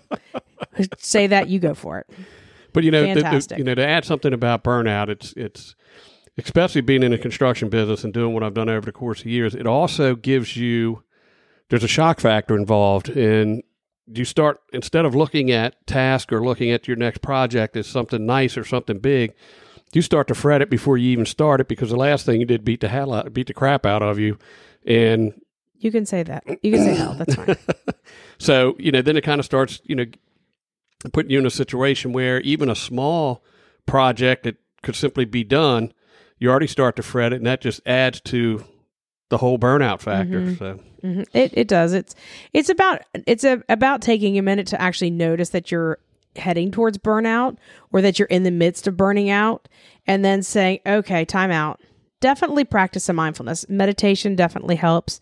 say 0.99 1.27
that, 1.29 1.49
you 1.49 1.59
go 1.59 1.75
for 1.75 1.99
it. 1.99 2.07
But 2.73 2.85
you 2.85 2.91
know, 2.91 3.15
the, 3.15 3.23
the, 3.23 3.55
you 3.57 3.65
know, 3.65 3.75
to 3.75 3.87
add 3.87 4.05
something 4.05 4.33
about 4.35 4.63
burnout, 4.63 5.09
it's 5.09 5.33
it's 5.35 5.75
especially 6.39 6.83
being 6.83 7.03
in 7.03 7.11
the 7.13 7.19
construction 7.19 7.69
business 7.71 8.05
and 8.05 8.13
doing 8.13 8.35
what 8.35 8.43
I've 8.43 8.53
done 8.55 8.69
over 8.69 8.85
the 8.85 8.93
course 8.93 9.21
of 9.21 9.27
years. 9.27 9.55
It 9.55 9.67
also 9.67 10.15
gives 10.15 10.57
you 10.57 11.03
there's 11.69 11.85
a 11.85 11.89
shock 11.89 12.21
factor 12.21 12.57
involved, 12.57 13.09
and 13.09 13.63
you 14.07 14.25
start 14.25 14.61
instead 14.73 15.05
of 15.05 15.15
looking 15.15 15.51
at 15.51 15.87
task 15.87 16.33
or 16.33 16.45
looking 16.45 16.71
at 16.71 16.87
your 16.87 16.97
next 16.97 17.23
project 17.23 17.77
as 17.77 17.87
something 17.87 18.25
nice 18.25 18.57
or 18.57 18.65
something 18.65 18.99
big. 18.99 19.35
You 19.93 20.03
start 20.03 20.29
to 20.29 20.35
fret 20.35 20.63
it 20.63 20.71
before 20.71 20.99
you 20.99 21.11
even 21.11 21.27
start 21.27 21.61
it 21.61 21.69
because 21.69 21.91
the 21.91 21.97
last 21.97 22.27
thing 22.27 22.41
you 22.41 22.47
did 22.47 22.65
beat 22.65 22.81
the 22.81 22.89
hell 22.89 23.13
out, 23.13 23.33
beat 23.33 23.47
the 23.47 23.55
crap 23.55 23.87
out 23.87 24.03
of 24.03 24.19
you, 24.19 24.39
and 24.87 25.41
You 25.79 25.91
can 25.91 26.07
say 26.07 26.23
that. 26.23 26.45
You 26.63 26.73
can 26.73 26.85
say 26.85 26.95
hell. 26.95 27.15
That's 27.15 27.35
fine. 27.35 27.57
so, 28.39 28.77
you 28.79 28.93
know, 28.93 29.03
then 29.03 29.17
it 29.17 29.25
kind 29.25 29.39
of 29.39 29.45
starts, 29.45 29.81
you 29.85 29.95
know, 29.95 30.07
putting 31.13 31.31
you 31.31 31.39
in 31.39 31.47
a 31.47 31.51
situation 31.51 32.13
where 32.13 32.41
even 32.41 32.69
a 32.69 32.75
small 32.75 33.45
project 33.87 34.45
that 34.45 34.57
could 34.83 34.97
simply 34.97 35.25
be 35.25 35.45
done, 35.45 35.93
you 36.39 36.51
already 36.51 36.67
start 36.67 36.97
to 36.97 37.03
fret 37.03 37.33
it, 37.33 37.37
and 37.37 37.47
that 37.47 37.61
just 37.61 37.81
adds 37.87 38.21
to 38.23 38.65
the 39.29 39.39
whole 39.39 39.59
burnout 39.59 40.01
factor. 40.01 40.55
So, 40.57 40.81
hmm 41.03 41.23
It 41.33 41.53
it 41.55 41.69
does. 41.69 41.93
It's 41.93 42.15
it's 42.53 42.69
about 42.69 43.03
it's 43.27 43.45
a, 43.45 43.63
about 43.69 44.03
taking 44.03 44.39
a 44.39 44.43
minute 44.43 44.67
to 44.69 44.81
actually 44.81 45.11
notice 45.11 45.51
that 45.51 45.71
you're 45.71 45.99
heading 46.37 46.71
towards 46.71 46.99
burnout 46.99 47.57
or 47.93 48.03
that 48.03 48.19
you're 48.19 48.29
in 48.29 48.43
the 48.43 48.51
midst 48.51 48.87
of 48.87 48.97
burning 48.97 49.31
out, 49.31 49.69
and 50.07 50.25
then 50.25 50.43
saying, 50.43 50.81
"Okay, 50.87 51.25
time 51.25 51.51
out." 51.51 51.81
Definitely 52.21 52.65
practice 52.65 53.05
some 53.05 53.17
mindfulness. 53.17 53.67
Meditation 53.69 54.37
definitely 54.37 54.77
helps. 54.77 55.21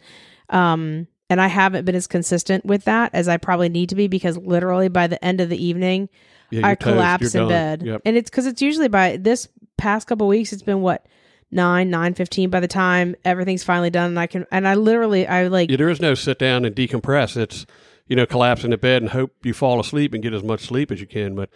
Um, 0.51 1.07
and 1.31 1.41
I 1.41 1.49
haven't 1.49 1.85
been 1.85 1.95
as 1.97 2.07
consistent 2.07 2.65
with 2.65 2.85
that 2.85 3.11
as 3.15 3.29
I 3.29 3.37
probably 3.39 3.69
need 3.69 3.89
to 3.89 3.95
be 3.95 4.07
because 4.09 4.37
literally 4.37 4.89
by 4.89 5.07
the 5.07 5.23
end 5.25 5.41
of 5.41 5.49
the 5.49 5.63
evening, 5.63 6.09
yeah, 6.51 6.67
I 6.67 6.75
toast, 6.75 6.95
collapse 6.95 7.35
in 7.35 7.41
done. 7.41 7.49
bed, 7.49 7.83
Yep. 7.83 8.03
and 8.05 8.17
it's 8.17 8.31
because 8.31 8.47
it's 8.47 8.61
usually 8.63 8.89
by 8.89 9.17
this 9.17 9.49
past 9.77 10.07
couple 10.07 10.29
weeks. 10.29 10.53
It's 10.53 10.63
been 10.63 10.83
what 10.83 11.05
nine 11.51 11.91
nine 11.91 12.15
fifteen 12.15 12.51
by 12.51 12.61
the 12.61 12.69
time 12.69 13.15
everything's 13.25 13.65
finally 13.65 13.91
done, 13.91 14.11
and 14.11 14.21
I 14.21 14.27
can 14.27 14.47
and 14.51 14.67
I 14.67 14.75
literally 14.75 15.27
I 15.27 15.49
like 15.49 15.71
Yeah, 15.71 15.77
there 15.77 15.89
is 15.89 16.01
no 16.01 16.15
sit 16.15 16.39
down 16.39 16.65
and 16.65 16.75
decompress. 16.75 17.37
It's, 17.37 17.67
you 18.07 18.17
know, 18.17 18.27
collapse 18.27 18.65
into 18.65 18.77
bed 18.77 19.03
and 19.03 19.11
hope 19.11 19.33
you 19.45 19.55
fall 19.55 19.81
asleep 19.81 20.13
and 20.15 20.23
get 20.23 20.35
as 20.35 20.43
much 20.43 20.67
sleep 20.67 20.91
as 20.91 21.01
you 21.01 21.07
can. 21.07 21.35
But 21.35 21.51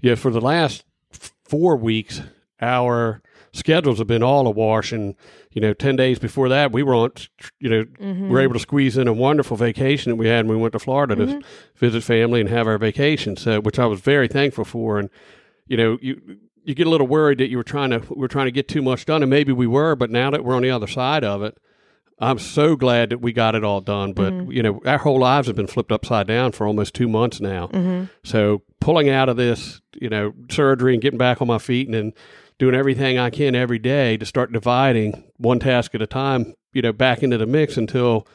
yeah, 0.00 0.14
for 0.14 0.30
the 0.30 0.40
last 0.40 0.84
f- 1.12 1.32
four 1.44 1.76
weeks, 1.76 2.20
our 2.60 3.22
schedules 3.52 3.98
have 3.98 4.06
been 4.06 4.22
all 4.22 4.46
awash. 4.46 4.92
And, 4.92 5.14
you 5.52 5.60
know, 5.60 5.72
10 5.72 5.96
days 5.96 6.18
before 6.18 6.48
that, 6.48 6.72
we 6.72 6.82
were 6.82 6.94
on, 6.94 7.12
you 7.60 7.68
know, 7.68 7.84
we 8.00 8.28
were 8.28 8.40
able 8.40 8.54
to 8.54 8.60
squeeze 8.60 8.96
in 8.96 9.08
a 9.08 9.12
wonderful 9.12 9.56
vacation 9.56 10.10
that 10.10 10.16
we 10.16 10.28
had 10.28 10.46
when 10.46 10.56
we 10.56 10.62
went 10.62 10.72
to 10.72 10.78
Florida 10.78 11.16
to 11.16 11.26
mm-hmm. 11.26 11.40
visit 11.76 12.02
family 12.02 12.40
and 12.40 12.48
have 12.48 12.66
our 12.66 12.78
vacation. 12.78 13.36
So, 13.36 13.60
which 13.60 13.78
I 13.78 13.86
was 13.86 14.00
very 14.00 14.28
thankful 14.28 14.64
for. 14.64 14.98
And, 14.98 15.10
you 15.66 15.76
know, 15.76 15.98
you, 16.00 16.38
you 16.68 16.74
get 16.74 16.86
a 16.86 16.90
little 16.90 17.06
worried 17.06 17.38
that 17.38 17.48
you 17.48 17.56
were 17.56 17.64
trying 17.64 17.88
to, 17.90 18.00
we 18.10 18.20
were 18.20 18.28
trying 18.28 18.44
to 18.44 18.52
get 18.52 18.68
too 18.68 18.82
much 18.82 19.06
done. 19.06 19.22
And 19.22 19.30
maybe 19.30 19.52
we 19.52 19.66
were, 19.66 19.96
but 19.96 20.10
now 20.10 20.30
that 20.30 20.44
we're 20.44 20.54
on 20.54 20.60
the 20.60 20.70
other 20.70 20.86
side 20.86 21.24
of 21.24 21.42
it, 21.42 21.56
I'm 22.18 22.38
so 22.38 22.76
glad 22.76 23.08
that 23.08 23.22
we 23.22 23.32
got 23.32 23.54
it 23.54 23.64
all 23.64 23.80
done. 23.80 24.12
But 24.12 24.34
mm-hmm. 24.34 24.52
you 24.52 24.62
know, 24.62 24.82
our 24.84 24.98
whole 24.98 25.18
lives 25.18 25.46
have 25.46 25.56
been 25.56 25.66
flipped 25.66 25.90
upside 25.90 26.26
down 26.26 26.52
for 26.52 26.66
almost 26.66 26.92
two 26.92 27.08
months 27.08 27.40
now. 27.40 27.68
Mm-hmm. 27.68 28.04
So 28.22 28.62
pulling 28.80 29.08
out 29.08 29.30
of 29.30 29.38
this, 29.38 29.80
you 29.98 30.10
know, 30.10 30.34
surgery 30.50 30.92
and 30.92 31.00
getting 31.00 31.18
back 31.18 31.40
on 31.40 31.48
my 31.48 31.58
feet 31.58 31.86
and 31.86 31.94
then 31.94 32.12
doing 32.58 32.74
everything 32.74 33.18
I 33.18 33.30
can 33.30 33.54
every 33.54 33.78
day 33.78 34.18
to 34.18 34.26
start 34.26 34.52
dividing 34.52 35.24
one 35.38 35.60
task 35.60 35.94
at 35.94 36.02
a 36.02 36.06
time, 36.06 36.54
you 36.74 36.82
know, 36.82 36.92
back 36.92 37.22
into 37.22 37.38
the 37.38 37.46
mix 37.46 37.78
until 37.78 38.26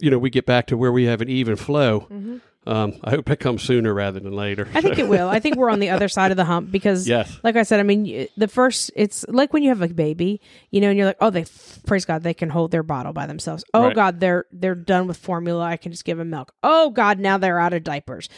you 0.00 0.10
know 0.10 0.18
we 0.18 0.30
get 0.30 0.46
back 0.46 0.66
to 0.68 0.76
where 0.76 0.92
we 0.92 1.06
have 1.06 1.20
an 1.20 1.28
even 1.28 1.56
flow. 1.56 2.02
Mm-hmm. 2.02 2.36
Um, 2.66 2.94
I 3.02 3.10
hope 3.10 3.30
it 3.30 3.40
comes 3.40 3.62
sooner 3.62 3.92
rather 3.94 4.20
than 4.20 4.32
later. 4.34 4.68
I 4.74 4.82
think 4.82 4.98
it 4.98 5.08
will. 5.08 5.28
I 5.28 5.40
think 5.40 5.56
we're 5.56 5.70
on 5.70 5.78
the 5.80 5.88
other 5.88 6.08
side 6.16 6.30
of 6.30 6.36
the 6.36 6.44
hump 6.44 6.70
because, 6.70 7.08
Yes. 7.08 7.38
like 7.42 7.56
I 7.56 7.62
said, 7.62 7.80
I 7.80 7.84
mean, 7.84 8.28
the 8.36 8.48
first, 8.48 8.90
it's 8.94 9.24
like 9.28 9.52
when 9.54 9.62
you 9.62 9.70
have 9.70 9.80
a 9.80 9.88
baby, 9.88 10.42
you 10.70 10.82
know, 10.82 10.90
and 10.90 10.98
you're 10.98 11.06
like, 11.06 11.16
oh, 11.20 11.30
they, 11.30 11.46
praise 11.86 12.04
God, 12.04 12.22
they 12.22 12.34
can 12.34 12.50
hold 12.50 12.70
their 12.70 12.82
bottle 12.82 13.14
by 13.14 13.26
themselves. 13.26 13.64
Oh 13.72 13.84
Right. 13.86 13.94
God, 13.94 14.20
they're 14.20 14.44
they're 14.52 14.74
done 14.74 15.06
with 15.06 15.16
formula. 15.16 15.64
I 15.64 15.78
can 15.78 15.90
just 15.90 16.04
give 16.04 16.18
them 16.18 16.28
milk. 16.30 16.52
Oh 16.62 16.90
God, 16.90 17.18
now 17.18 17.38
they're 17.38 17.58
out 17.58 17.72
of 17.72 17.82
diapers. 17.82 18.28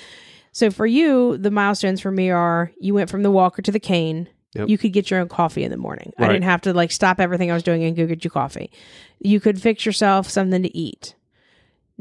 So 0.52 0.70
for 0.70 0.86
you, 0.86 1.36
the 1.38 1.50
milestones 1.50 2.00
for 2.00 2.12
me 2.12 2.30
are 2.30 2.70
you 2.78 2.94
went 2.94 3.10
from 3.10 3.22
the 3.24 3.30
walker 3.30 3.60
to 3.62 3.72
the 3.72 3.80
cane. 3.80 4.28
Yep. 4.54 4.68
You 4.68 4.76
could 4.78 4.92
get 4.92 5.10
your 5.10 5.18
own 5.18 5.28
coffee 5.28 5.64
in 5.64 5.70
the 5.70 5.78
morning. 5.78 6.12
I 6.18 6.26
didn't 6.28 6.42
have 6.42 6.60
to 6.62 6.74
like 6.74 6.92
stop 6.92 7.18
everything 7.20 7.50
I 7.50 7.54
was 7.54 7.62
doing 7.62 7.82
and 7.84 7.96
go 7.96 8.06
get 8.06 8.22
you 8.22 8.30
coffee. 8.30 8.70
You 9.18 9.40
could 9.40 9.60
fix 9.60 9.84
yourself 9.86 10.28
something 10.28 10.62
to 10.62 10.76
eat 10.76 11.14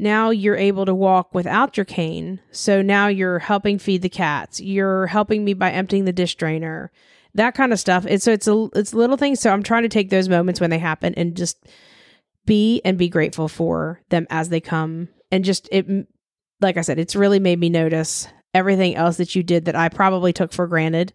now 0.02 0.30
you're 0.30 0.56
able 0.56 0.84
to 0.84 0.94
walk 0.94 1.32
without 1.32 1.76
your 1.76 1.86
cane. 1.86 2.40
So 2.50 2.82
now 2.82 3.06
you're 3.06 3.38
helping 3.38 3.78
feed 3.78 4.02
the 4.02 4.08
cats. 4.08 4.60
You're 4.60 5.06
helping 5.06 5.44
me 5.44 5.54
by 5.54 5.70
emptying 5.70 6.04
the 6.04 6.12
dish 6.12 6.34
drainer. 6.34 6.90
That 7.34 7.54
kind 7.54 7.72
of 7.72 7.78
stuff. 7.78 8.04
It's 8.06 8.24
so 8.24 8.32
it's 8.32 8.48
a 8.48 8.68
it's 8.74 8.92
little 8.92 9.16
things. 9.16 9.40
So 9.40 9.50
I'm 9.50 9.62
trying 9.62 9.84
to 9.84 9.88
take 9.88 10.10
those 10.10 10.28
moments 10.28 10.60
when 10.60 10.70
they 10.70 10.78
happen 10.78 11.14
and 11.14 11.36
just 11.36 11.66
be 12.44 12.82
and 12.84 12.98
be 12.98 13.08
grateful 13.08 13.48
for 13.48 14.00
them 14.08 14.26
as 14.28 14.48
they 14.48 14.60
come. 14.60 15.08
And 15.30 15.44
just 15.44 15.68
it 15.70 15.86
like 16.60 16.76
I 16.76 16.82
said, 16.82 16.98
it's 16.98 17.16
really 17.16 17.38
made 17.38 17.60
me 17.60 17.70
notice 17.70 18.28
everything 18.52 18.96
else 18.96 19.16
that 19.16 19.34
you 19.34 19.42
did 19.42 19.64
that 19.66 19.76
I 19.76 19.88
probably 19.88 20.32
took 20.32 20.52
for 20.52 20.66
granted 20.66 21.12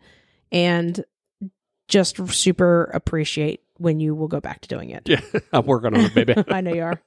and 0.51 1.03
just 1.87 2.25
super 2.33 2.85
appreciate 2.93 3.61
when 3.79 3.99
you 3.99 4.15
will 4.15 4.27
go 4.27 4.39
back 4.39 4.61
to 4.61 4.67
doing 4.67 4.89
it. 4.89 5.07
yeah, 5.07 5.21
I'm 5.53 5.65
working 5.65 5.93
on 5.93 6.01
it, 6.01 6.13
baby. 6.13 6.35
I 6.47 6.61
know 6.61 6.73
you 6.73 6.83
are. 6.83 7.01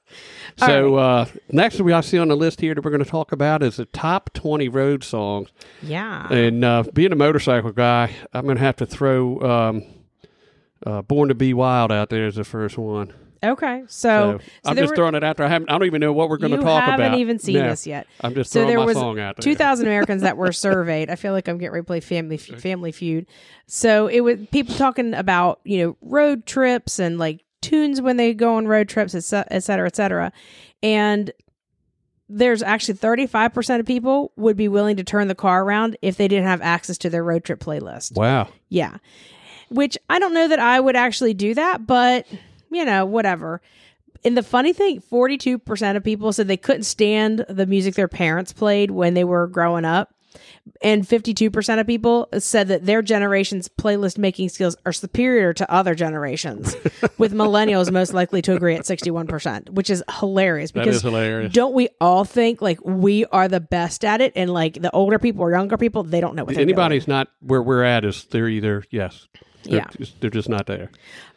So 0.57 0.95
uh, 0.95 1.25
next 1.49 1.79
we 1.81 1.93
I 1.93 2.01
see 2.01 2.17
on 2.17 2.27
the 2.27 2.37
list 2.37 2.61
here 2.61 2.73
that 2.75 2.83
we're 2.83 2.91
going 2.91 3.03
to 3.03 3.09
talk 3.09 3.31
about 3.31 3.63
is 3.63 3.77
the 3.77 3.85
top 3.85 4.31
20 4.33 4.69
road 4.69 5.03
songs. 5.03 5.49
Yeah. 5.81 6.31
And 6.31 6.63
uh, 6.63 6.83
being 6.93 7.11
a 7.11 7.15
motorcycle 7.15 7.71
guy, 7.71 8.15
I'm 8.33 8.45
going 8.45 8.57
to 8.57 8.63
have 8.63 8.77
to 8.77 8.85
throw 8.85 9.41
um, 9.41 9.83
uh, 10.85 11.01
"Born 11.01 11.29
to 11.29 11.35
Be 11.35 11.53
Wild" 11.53 11.91
out 11.91 12.09
there 12.09 12.27
as 12.27 12.35
the 12.35 12.43
first 12.43 12.77
one. 12.77 13.13
Okay. 13.43 13.83
So, 13.87 13.87
So, 13.87 14.37
so 14.39 14.69
I'm 14.69 14.75
just 14.75 14.89
were- 14.91 14.95
throwing 14.95 15.15
it 15.15 15.23
out 15.23 15.37
there. 15.37 15.45
I, 15.45 15.49
haven't, 15.49 15.69
I 15.69 15.73
don't 15.77 15.85
even 15.87 15.99
know 16.01 16.13
what 16.13 16.29
we're 16.29 16.37
going 16.37 16.51
to 16.51 16.57
talk 16.57 16.83
about. 16.83 16.97
You 16.99 17.03
haven't 17.03 17.19
even 17.19 17.39
seen 17.39 17.55
No, 17.55 17.69
this 17.69 17.87
yet. 17.87 18.05
I'm 18.21 18.35
just 18.35 18.51
So 18.51 18.59
throwing 18.59 18.67
there 18.69 18.79
my 18.79 18.85
was 18.85 18.95
song 18.97 19.19
out 19.19 19.37
there. 19.37 19.41
2,000 19.43 19.85
Americans 19.87 20.21
that 20.21 20.37
were 20.37 20.51
surveyed. 20.51 21.09
I 21.09 21.15
feel 21.15 21.33
like 21.33 21.47
I'm 21.47 21.57
getting 21.57 21.71
ready 21.73 21.81
to 21.83 21.87
play 21.87 21.99
Family 22.01 22.37
Family 22.37 22.91
Feud. 22.91 23.25
So 23.67 24.07
it 24.07 24.21
was 24.21 24.37
people 24.51 24.75
talking 24.75 25.13
about 25.15 25.59
you 25.63 25.83
know 25.83 25.97
road 26.01 26.45
trips 26.45 26.99
and 26.99 27.17
like 27.17 27.43
tunes 27.61 27.99
when 28.01 28.17
they 28.17 28.33
go 28.33 28.55
on 28.55 28.67
road 28.67 28.87
trips, 28.89 29.15
et 29.15 29.21
cetera, 29.23 29.85
et 29.87 29.95
cetera. 29.95 30.31
And 30.83 31.31
there's 32.29 32.63
actually 32.63 32.93
35% 32.95 33.79
of 33.79 33.85
people 33.85 34.31
would 34.37 34.55
be 34.55 34.67
willing 34.67 34.95
to 34.97 35.03
turn 35.03 35.27
the 35.27 35.35
car 35.35 35.63
around 35.63 35.97
if 36.01 36.15
they 36.15 36.27
didn't 36.27 36.45
have 36.45 36.61
access 36.61 36.97
to 36.99 37.09
their 37.09 37.23
road 37.23 37.43
trip 37.43 37.59
playlist. 37.59 38.15
Wow. 38.15 38.47
Yeah. 38.69 38.97
Which 39.69 39.97
I 40.09 40.17
don't 40.19 40.33
know 40.33 40.47
that 40.47 40.59
I 40.59 40.79
would 40.79 40.95
actually 40.95 41.33
do 41.33 41.53
that, 41.55 41.85
but 41.85 42.25
you 42.71 42.85
know, 42.85 43.05
whatever. 43.05 43.61
And 44.23 44.37
the 44.37 44.43
funny 44.43 44.71
thing, 44.73 45.01
42% 45.01 45.95
of 45.95 46.03
people 46.03 46.31
said 46.31 46.47
they 46.47 46.57
couldn't 46.57 46.83
stand 46.83 47.45
the 47.49 47.65
music 47.65 47.95
their 47.95 48.07
parents 48.07 48.53
played 48.53 48.91
when 48.91 49.13
they 49.13 49.23
were 49.23 49.47
growing 49.47 49.85
up. 49.85 50.13
And 50.83 51.05
52% 51.05 51.79
of 51.79 51.87
people 51.87 52.29
said 52.37 52.67
that 52.69 52.85
their 52.85 53.01
generation's 53.01 53.67
playlist 53.67 54.17
making 54.17 54.49
skills 54.49 54.77
are 54.85 54.93
superior 54.93 55.53
to 55.53 55.69
other 55.71 55.95
generations, 55.95 56.75
with 57.17 57.33
millennials 57.33 57.91
most 57.91 58.13
likely 58.13 58.41
to 58.43 58.55
agree 58.55 58.75
at 58.75 58.83
61%, 58.83 59.71
which 59.71 59.89
is 59.89 60.03
hilarious 60.19 60.71
That 60.71 60.81
because 60.81 60.97
is 60.97 61.01
hilarious. 61.01 61.51
don't 61.51 61.73
we 61.73 61.89
all 61.99 62.23
think 62.25 62.61
like 62.61 62.79
we 62.85 63.25
are 63.25 63.47
the 63.47 63.59
best 63.59 64.05
at 64.05 64.21
it? 64.21 64.33
And 64.35 64.53
like 64.53 64.75
the 64.81 64.91
older 64.91 65.19
people 65.19 65.41
or 65.41 65.51
younger 65.51 65.77
people, 65.77 66.03
they 66.03 66.21
don't 66.21 66.35
know 66.35 66.43
what 66.43 66.55
they're 66.55 66.63
doing. 66.63 66.75
Anybody's 66.75 67.07
not 67.07 67.27
where 67.41 67.61
we're 67.61 67.83
at 67.83 68.05
is 68.05 68.23
they're 68.25 68.47
either 68.47 68.83
yes. 68.91 69.27
They're 69.63 69.77
Yeah. 69.79 69.87
Just, 69.97 70.21
they're 70.21 70.29
just 70.29 70.49
not 70.49 70.67
there. 70.67 70.89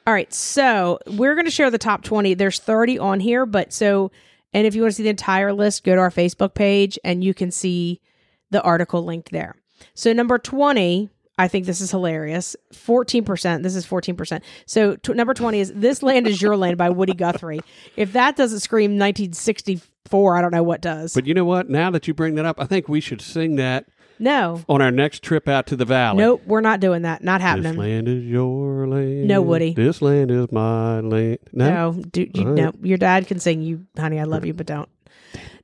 All 0.07 0.13
right, 0.13 0.33
so 0.35 0.99
we're 1.07 1.35
going 1.35 1.47
to 1.47 1.51
share 1.51 1.71
the 1.71 1.79
top 1.79 2.03
20. 2.03 2.35
There's 2.35 2.59
30 2.59 2.99
on 2.99 3.21
here, 3.21 3.47
but 3.47 3.73
so, 3.73 4.11
and 4.53 4.67
if 4.67 4.75
you 4.75 4.83
want 4.83 4.93
to 4.93 4.97
see 4.97 5.03
the 5.03 5.09
entire 5.09 5.53
list, 5.53 5.83
go 5.83 5.95
to 5.95 6.01
our 6.01 6.11
Facebook 6.11 6.53
page 6.53 6.99
and 7.05 7.25
you 7.25 7.33
can 7.33 7.51
see 7.51 8.03
the 8.51 8.61
article 8.63 9.03
linked 9.03 9.31
there. 9.31 9.57
So, 9.95 10.13
number 10.13 10.39
20, 10.39 11.09
I 11.39 11.49
think 11.49 11.65
this 11.65 11.81
is 11.81 11.91
hilarious. 11.91 12.55
14%. 12.75 13.63
This 13.63 13.75
is 13.75 13.87
14%. 13.87 14.43
So, 14.67 14.97
t- 14.97 15.15
number 15.15 15.33
20 15.33 15.59
is 15.59 15.73
This 15.75 16.03
Land 16.03 16.27
is 16.27 16.41
Your 16.41 16.57
Land 16.57 16.77
by 16.77 16.91
Woody 16.91 17.15
Guthrie. 17.15 17.61
If 17.97 18.13
that 18.13 18.37
doesn't 18.37 18.61
scream 18.61 18.93
1964, 18.99 20.37
I 20.37 20.43
don't 20.43 20.53
know 20.53 20.63
what 20.63 20.83
does. 20.83 21.15
But 21.15 21.27
you 21.27 21.33
know 21.33 21.47
what? 21.47 21.71
Now 21.71 21.91
that 21.91 22.07
you 22.07 22.13
bring 22.13 22.35
that 22.35 22.45
up, 22.45 22.61
I 22.61 22.67
think 22.67 22.91
we 22.91 23.01
should 23.01 23.23
sing 23.23 23.57
that 23.57 23.87
no, 24.19 24.63
on 24.69 24.81
our 24.83 24.91
next 24.91 25.23
trip 25.23 25.49
out 25.49 25.67
to 25.69 25.77
the 25.77 25.85
valley. 25.85 26.19
nope, 26.19 26.43
we're 26.47 26.61
not 26.61 26.81
doing 26.81 27.03
that. 27.03 27.23
Not 27.23 27.41
happening. 27.41 27.73
This 27.73 27.79
land 27.79 28.09
is 28.09 28.25
your 28.25 28.87
land. 28.87 29.29
No, 29.29 29.43
Woody. 29.43 29.75
This 29.75 30.03
land 30.03 30.31
is 30.31 30.51
my 30.53 31.01
land. 31.01 31.39
No. 31.53 31.91
No, 31.93 32.03
do, 32.03 32.29
you, 32.33 32.45
right. 32.45 32.55
no, 32.55 32.73
your 32.83 32.99
dad 32.99 33.27
can 33.27 33.41
sing 33.41 33.63
you, 33.63 33.87
honey, 33.97 34.21
I 34.21 34.25
love 34.25 34.45
you, 34.45 34.55
but 34.55 34.67
don't. 34.67 34.89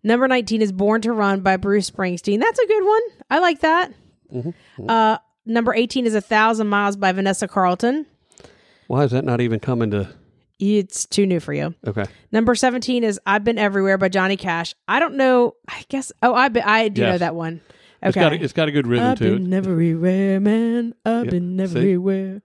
Number 0.02 0.26
19 0.26 0.62
is 0.62 0.72
Born 0.72 1.02
to 1.02 1.12
Run 1.12 1.40
by 1.40 1.56
Bruce 1.56 1.90
Springsteen. 1.90 2.40
That's 2.40 2.58
a 2.58 2.66
good 2.66 2.84
one. 2.84 3.00
I 3.28 3.38
like 3.38 3.60
that. 3.60 3.92
Uh, 4.88 5.18
number 5.44 5.74
18 5.74 6.06
is 6.06 6.14
A 6.14 6.20
Thousand 6.20 6.68
Miles 6.68 6.96
by 6.96 7.12
Vanessa 7.12 7.46
Carlton. 7.46 8.06
Why 8.86 9.04
is 9.04 9.10
that 9.10 9.24
not 9.24 9.40
even 9.40 9.60
coming 9.60 9.90
to? 9.90 10.08
It's 10.58 11.06
too 11.06 11.26
new 11.26 11.40
for 11.40 11.52
you. 11.52 11.74
Okay. 11.86 12.04
Number 12.32 12.54
17 12.54 13.02
is 13.04 13.18
I've 13.24 13.44
Been 13.44 13.58
Everywhere 13.58 13.98
by 13.98 14.08
Johnny 14.08 14.36
Cash. 14.36 14.74
I 14.86 14.98
don't 15.00 15.14
know. 15.14 15.54
I 15.68 15.84
guess. 15.88 16.12
Oh, 16.22 16.34
I, 16.34 16.48
be, 16.48 16.60
I 16.60 16.88
do 16.88 17.02
know 17.02 17.18
that 17.18 17.34
one. 17.34 17.60
It's 18.02 18.14
got 18.14 18.32
a, 18.32 18.42
it's 18.42 18.52
got 18.52 18.68
a 18.68 18.72
good 18.72 18.86
rhythm 18.86 19.08
I've 19.08 19.18
to 19.18 19.34
it. 19.34 19.38
been 19.38 19.52
everywhere, 19.52 20.40
man. 20.40 20.94
I've 21.04 21.24
Yep. 21.26 21.30
been 21.30 21.56
See? 21.58 21.62
everywhere. 21.78 22.42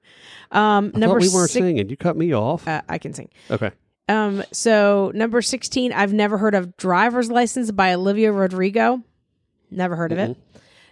Um, 0.51 0.91
I 0.95 0.99
number 0.99 1.19
thought 1.19 1.21
we 1.21 1.29
weren't 1.35 1.49
six. 1.49 1.63
singing. 1.63 1.89
You 1.89 1.97
cut 1.97 2.17
me 2.17 2.33
off. 2.33 2.67
Uh, 2.67 2.81
I 2.89 2.97
can 2.97 3.13
sing. 3.13 3.29
okay. 3.49 3.71
Um, 4.07 4.43
so 4.51 5.11
number 5.15 5.41
16, 5.41 5.91
I've 5.91 6.13
never 6.13 6.37
heard 6.37 6.53
of 6.53 6.77
Driver's 6.77 7.31
License 7.31 7.71
by 7.71 7.93
Olivia 7.93 8.31
Rodrigo. 8.31 9.01
Never 9.71 9.95
heard 9.95 10.11
of 10.11 10.19
it. 10.19 10.37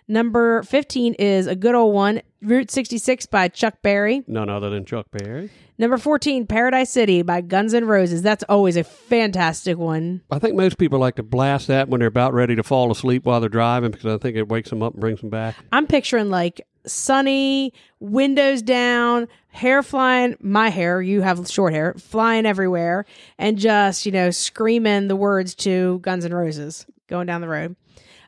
Number 0.07 0.63
15 0.63 1.13
is 1.15 1.47
a 1.47 1.55
good 1.55 1.75
old 1.75 1.93
one, 1.93 2.21
Route 2.41 2.69
66 2.69 3.25
by 3.27 3.47
Chuck 3.47 3.81
Berry. 3.81 4.23
None 4.27 4.49
other 4.49 4.69
than 4.69 4.85
Chuck 4.85 5.07
Berry. 5.11 5.49
Number 5.77 5.97
14, 5.97 6.45
Paradise 6.45 6.91
City 6.91 7.21
by 7.21 7.41
Guns 7.41 7.73
N' 7.73 7.85
Roses. 7.85 8.21
That's 8.21 8.43
always 8.47 8.77
a 8.77 8.83
fantastic 8.83 9.77
one. 9.77 10.21
I 10.29 10.39
think 10.39 10.55
most 10.55 10.77
people 10.77 10.99
like 10.99 11.15
to 11.15 11.23
blast 11.23 11.67
that 11.67 11.89
when 11.89 11.99
they're 11.99 12.07
about 12.07 12.33
ready 12.33 12.55
to 12.55 12.63
fall 12.63 12.91
asleep 12.91 13.25
while 13.25 13.39
they're 13.39 13.49
driving 13.49 13.91
because 13.91 14.13
I 14.13 14.17
think 14.17 14.37
it 14.37 14.49
wakes 14.49 14.69
them 14.69 14.83
up 14.83 14.93
and 14.93 15.01
brings 15.01 15.21
them 15.21 15.29
back. 15.29 15.55
I'm 15.71 15.87
picturing 15.87 16.29
like 16.29 16.61
sunny, 16.85 17.73
windows 17.99 18.61
down, 18.61 19.27
hair 19.49 19.81
flying, 19.81 20.35
my 20.41 20.69
hair, 20.69 21.01
you 21.01 21.21
have 21.21 21.47
short 21.49 21.73
hair, 21.73 21.95
flying 21.97 22.45
everywhere, 22.45 23.05
and 23.37 23.57
just, 23.57 24.05
you 24.05 24.11
know, 24.11 24.29
screaming 24.31 25.07
the 25.07 25.15
words 25.15 25.55
to 25.55 25.99
Guns 25.99 26.25
N' 26.25 26.33
Roses 26.33 26.85
going 27.07 27.25
down 27.25 27.41
the 27.41 27.47
road. 27.47 27.75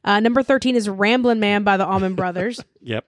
Uh, 0.06 0.20
number 0.20 0.44
13 0.44 0.76
is 0.76 0.88
Ramblin' 0.88 1.40
Man 1.40 1.64
by 1.64 1.76
the 1.78 1.86
Allman 1.86 2.16
Brothers. 2.16 2.64
Yep. 2.82 3.04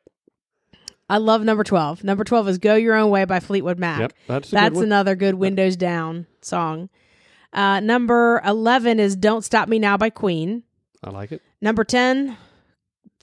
I 1.08 1.18
love 1.18 1.44
number 1.44 1.64
12. 1.64 2.04
Number 2.04 2.24
12 2.24 2.48
is 2.50 2.58
Go 2.58 2.74
Your 2.74 2.96
Own 2.96 3.12
Way 3.12 3.26
by 3.26 3.40
Fleetwood 3.40 3.78
Mac. 3.78 4.00
Yep. 4.00 4.14
That's 4.26 4.50
That's 4.52 4.74
good 4.74 4.84
another 4.84 5.16
good 5.16 5.36
windows 5.36 5.78
down 5.78 6.26
song. 6.42 6.90
Uh, 7.54 7.80
number 7.80 8.42
11 8.44 9.00
is 9.00 9.16
Don't 9.16 9.44
Stop 9.44 9.70
Me 9.70 9.78
Now 9.78 9.98
by 9.98 10.10
Queen. 10.10 10.64
I 11.04 11.12
like 11.12 11.32
it. 11.32 11.42
Number 11.62 11.84
10, 11.84 12.36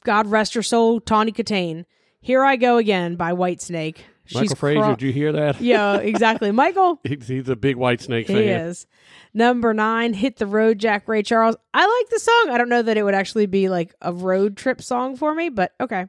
God 0.04 0.28
Rest 0.28 0.54
Your 0.54 0.62
Soul, 0.62 1.00
Tawny 1.00 1.32
Kitaen. 1.32 1.84
Here 2.20 2.44
I 2.44 2.54
Go 2.56 2.76
Again 2.76 3.16
by 3.16 3.32
Whitesnake. 3.32 3.98
Michael 4.32 4.56
Frazier, 4.56 4.80
cro- 4.80 4.90
did 4.94 5.02
you 5.02 5.12
hear 5.12 5.32
that? 5.32 5.60
yeah, 5.60 5.96
exactly. 5.96 6.50
Michael, 6.52 7.00
He's, 7.04 7.26
he's 7.28 7.48
a 7.48 7.56
big 7.56 7.76
Whitesnake 7.76 8.26
he 8.26 8.34
fan. 8.34 8.60
is. 8.68 8.86
Number 9.34 9.74
nine, 9.74 10.14
Hit 10.14 10.36
the 10.36 10.46
Road, 10.46 10.78
Jack 10.78 11.08
Ray 11.08 11.22
Charles. 11.22 11.56
I 11.74 11.80
like 11.84 12.08
the 12.10 12.18
song. 12.20 12.48
I 12.50 12.58
don't 12.58 12.68
know 12.68 12.82
that 12.82 12.96
it 12.96 13.02
would 13.02 13.14
actually 13.14 13.46
be 13.46 13.68
like 13.68 13.94
a 14.00 14.12
road 14.12 14.56
trip 14.56 14.80
song 14.80 15.16
for 15.16 15.34
me, 15.34 15.48
but 15.48 15.72
okay. 15.80 16.06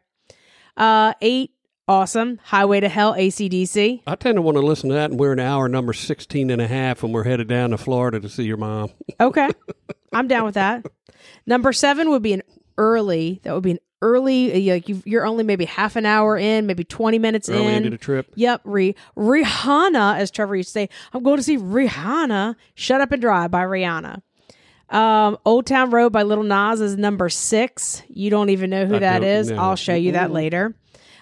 Uh, 0.77 1.13
eight, 1.21 1.51
awesome. 1.87 2.39
Highway 2.43 2.79
to 2.81 2.89
Hell, 2.89 3.13
ACDC. 3.13 4.03
I 4.05 4.15
tend 4.15 4.35
to 4.37 4.41
want 4.41 4.55
to 4.57 4.61
listen 4.65 4.89
to 4.89 4.95
that, 4.95 5.11
and 5.11 5.19
we're 5.19 5.33
in 5.33 5.39
hour 5.39 5.67
number 5.67 5.93
16 5.93 6.49
and 6.49 6.61
a 6.61 6.67
half, 6.67 7.03
and 7.03 7.13
we're 7.13 7.23
headed 7.23 7.47
down 7.47 7.71
to 7.71 7.77
Florida 7.77 8.19
to 8.19 8.29
see 8.29 8.43
your 8.43 8.57
mom. 8.57 8.91
Okay. 9.19 9.49
I'm 10.13 10.27
down 10.27 10.45
with 10.45 10.55
that. 10.55 10.85
Number 11.47 11.73
seven 11.73 12.09
would 12.11 12.21
be 12.21 12.33
an 12.33 12.43
early. 12.77 13.39
That 13.43 13.53
would 13.53 13.63
be 13.63 13.71
an 13.71 13.79
early. 14.05 14.69
Like 14.71 14.87
you, 14.89 15.01
you're 15.05 15.25
only 15.25 15.43
maybe 15.43 15.65
half 15.65 15.95
an 15.95 16.05
hour 16.05 16.37
in, 16.37 16.65
maybe 16.67 16.83
20 16.83 17.19
minutes 17.19 17.49
Early 17.49 17.65
in. 17.67 17.73
into 17.75 17.89
the 17.89 17.97
trip. 17.97 18.31
Yep, 18.35 18.63
Rih- 18.63 18.95
Rihanna, 19.17 20.17
as 20.17 20.31
Trevor 20.31 20.55
used 20.55 20.69
to 20.69 20.73
say, 20.73 20.89
I'm 21.13 21.23
going 21.23 21.37
to 21.37 21.43
see 21.43 21.57
Rihanna. 21.57 22.55
Shut 22.75 23.01
Up 23.01 23.11
and 23.11 23.21
Drive 23.21 23.51
by 23.51 23.63
Rihanna. 23.63 24.21
Um, 24.89 25.37
Old 25.45 25.65
Town 25.65 25.89
Road 25.89 26.11
by 26.11 26.23
Little 26.23 26.43
Nas 26.43 26.79
is 26.79 26.95
number 26.97 27.27
six. 27.29 28.03
You 28.07 28.29
don't 28.29 28.49
even 28.49 28.69
know 28.69 28.85
who 28.85 28.95
I 28.97 28.99
that 28.99 29.21
know. 29.21 29.55
I'll 29.57 29.75
show 29.75 29.95
you 29.95 30.11
that 30.13 30.31
later. 30.31 30.75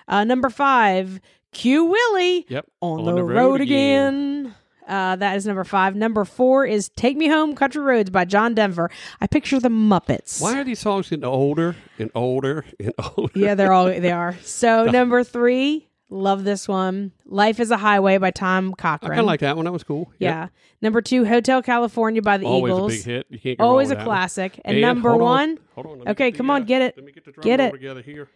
Uh, 0.07 0.25
number 0.25 0.49
five, 0.49 1.21
Q 1.53 1.85
Willie 1.85 2.45
Yep. 2.49 2.65
on, 2.81 3.05
the, 3.05 3.23
road, 3.23 3.61
again. 3.61 4.53
Uh, 4.87 5.15
that 5.15 5.35
is 5.37 5.45
number 5.45 5.63
five. 5.63 5.95
Number 5.95 6.25
four 6.25 6.65
is 6.65 6.89
Take 6.89 7.17
Me 7.17 7.27
Home 7.27 7.55
Country 7.55 7.81
Roads 7.81 8.09
by 8.09 8.25
John 8.25 8.53
Denver. 8.53 8.89
I 9.21 9.27
picture 9.27 9.59
the 9.59 9.69
Muppets. 9.69 10.41
Why 10.41 10.59
are 10.59 10.63
these 10.63 10.79
songs 10.79 11.09
getting 11.09 11.25
older 11.25 11.75
and 11.99 12.11
older 12.15 12.65
and 12.79 12.93
older? 13.17 13.31
Yeah, 13.39 13.55
they're 13.55 13.71
all 13.73 13.85
they 13.85 14.11
are. 14.11 14.35
So 14.41 14.85
number 14.91 15.23
three, 15.23 15.87
love 16.09 16.43
this 16.43 16.67
one. 16.67 17.11
Life 17.25 17.59
is 17.59 17.71
a 17.71 17.77
Highway 17.77 18.17
by 18.17 18.31
Tom 18.31 18.73
I 18.77 18.81
Cochrane. 18.81 19.09
kind 19.11 19.19
of 19.21 19.25
like 19.25 19.39
that 19.39 19.55
one. 19.55 19.65
That 19.65 19.71
was 19.71 19.83
cool. 19.83 20.11
Yep. 20.19 20.29
Yeah. 20.31 20.47
Number 20.81 21.01
two, 21.01 21.25
Hotel 21.25 21.61
California 21.61 22.21
by 22.21 22.37
the 22.37 22.45
Always 22.45 22.71
Eagles. 22.73 22.93
a 22.93 22.95
big 22.97 23.05
hit. 23.05 23.27
You 23.29 23.39
can't 23.39 23.57
go 23.59 23.65
Always 23.65 23.87
wrong 23.87 23.91
a 23.91 23.95
with 23.95 23.97
that 23.99 24.07
one. 24.07 24.15
classic. 24.17 24.61
And, 24.65 24.81
number 24.81 25.09
hold 25.11 25.21
on. 25.21 25.27
one, 25.27 25.59
Hold 25.75 25.85
on. 25.87 25.91
let 25.99 26.05
me 26.05 26.11
Okay, 26.11 26.31
get 26.31 26.37
come 26.37 26.47
the, 26.47 26.53
on, 26.53 26.61
uh, 26.63 26.65
get 26.65 26.81
it. 26.81 26.97
Let 26.97 27.05
me 27.05 27.11
get 27.13 27.23
the 27.25 27.31
drum 27.31 27.43
Get 27.43 27.59
roll 27.59 27.69
it. 27.69 27.71
together 27.71 28.01
here. 28.01 28.27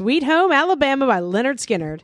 Sweet 0.00 0.22
Home 0.22 0.50
Alabama 0.50 1.06
by 1.06 1.20
Lynyrd 1.20 1.58
Skynyrd. 1.58 2.00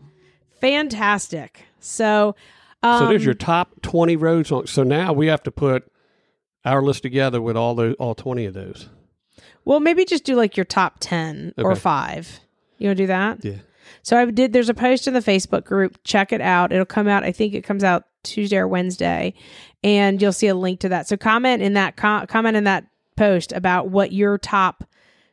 Fantastic. 0.61 1.65
So, 1.81 2.37
um, 2.83 2.99
so 2.99 3.09
there's 3.09 3.25
your 3.25 3.33
top 3.33 3.81
20 3.81 4.17
road 4.17 4.47
songs. 4.47 4.71
So 4.71 4.83
now 4.83 5.15
we 5.15 5.29
have 5.29 5.43
to 5.45 5.51
put 5.51 5.91
our 6.63 6.83
list 6.83 7.03
together 7.03 7.41
with 7.41 7.57
all 7.57 7.75
those, 7.75 7.95
all 7.99 8.15
20 8.15 8.45
of 8.45 8.53
those. 8.53 8.91
well, 9.65 9.81
maybe 9.81 10.05
just 10.05 10.25
do 10.25 10.35
like 10.37 10.59
your 10.59 10.67
top 10.67 10.97
10 11.01 11.55
or 11.57 11.75
five. 11.75 12.41
You 12.77 12.89
want 12.89 12.99
to 12.99 13.03
do 13.05 13.07
that? 13.07 13.43
Yeah. 13.43 13.61
So 14.03 14.19
I 14.19 14.27
did. 14.27 14.53
There's 14.53 14.69
a 14.69 14.75
post 14.75 15.09
in 15.09 15.15
the 15.15 15.21
Facebook 15.21 15.65
group. 15.65 15.99
Check 16.05 16.35
it 16.35 16.43
out. 16.43 16.73
It'll 16.73 16.85
come 16.85 17.09
out. 17.09 17.25
I 17.25 17.33
think 17.33 17.55
it 17.55 17.65
comes 17.65 17.83
out 17.83 18.05
Tuesday 18.25 18.59
or 18.59 18.69
Wednesday, 18.69 19.33
and 19.83 20.21
you'll 20.21 20.35
see 20.35 20.49
a 20.49 20.55
link 20.55 20.81
to 20.81 20.91
that. 20.91 21.09
So 21.09 21.17
comment 21.17 21.63
in 21.63 21.73
that 21.73 21.97
com- 21.97 22.27
comment 22.27 22.59
in 22.59 22.65
that 22.65 22.85
post 23.17 23.53
about 23.53 23.89
what 23.89 24.13
your 24.13 24.37
top 24.37 24.85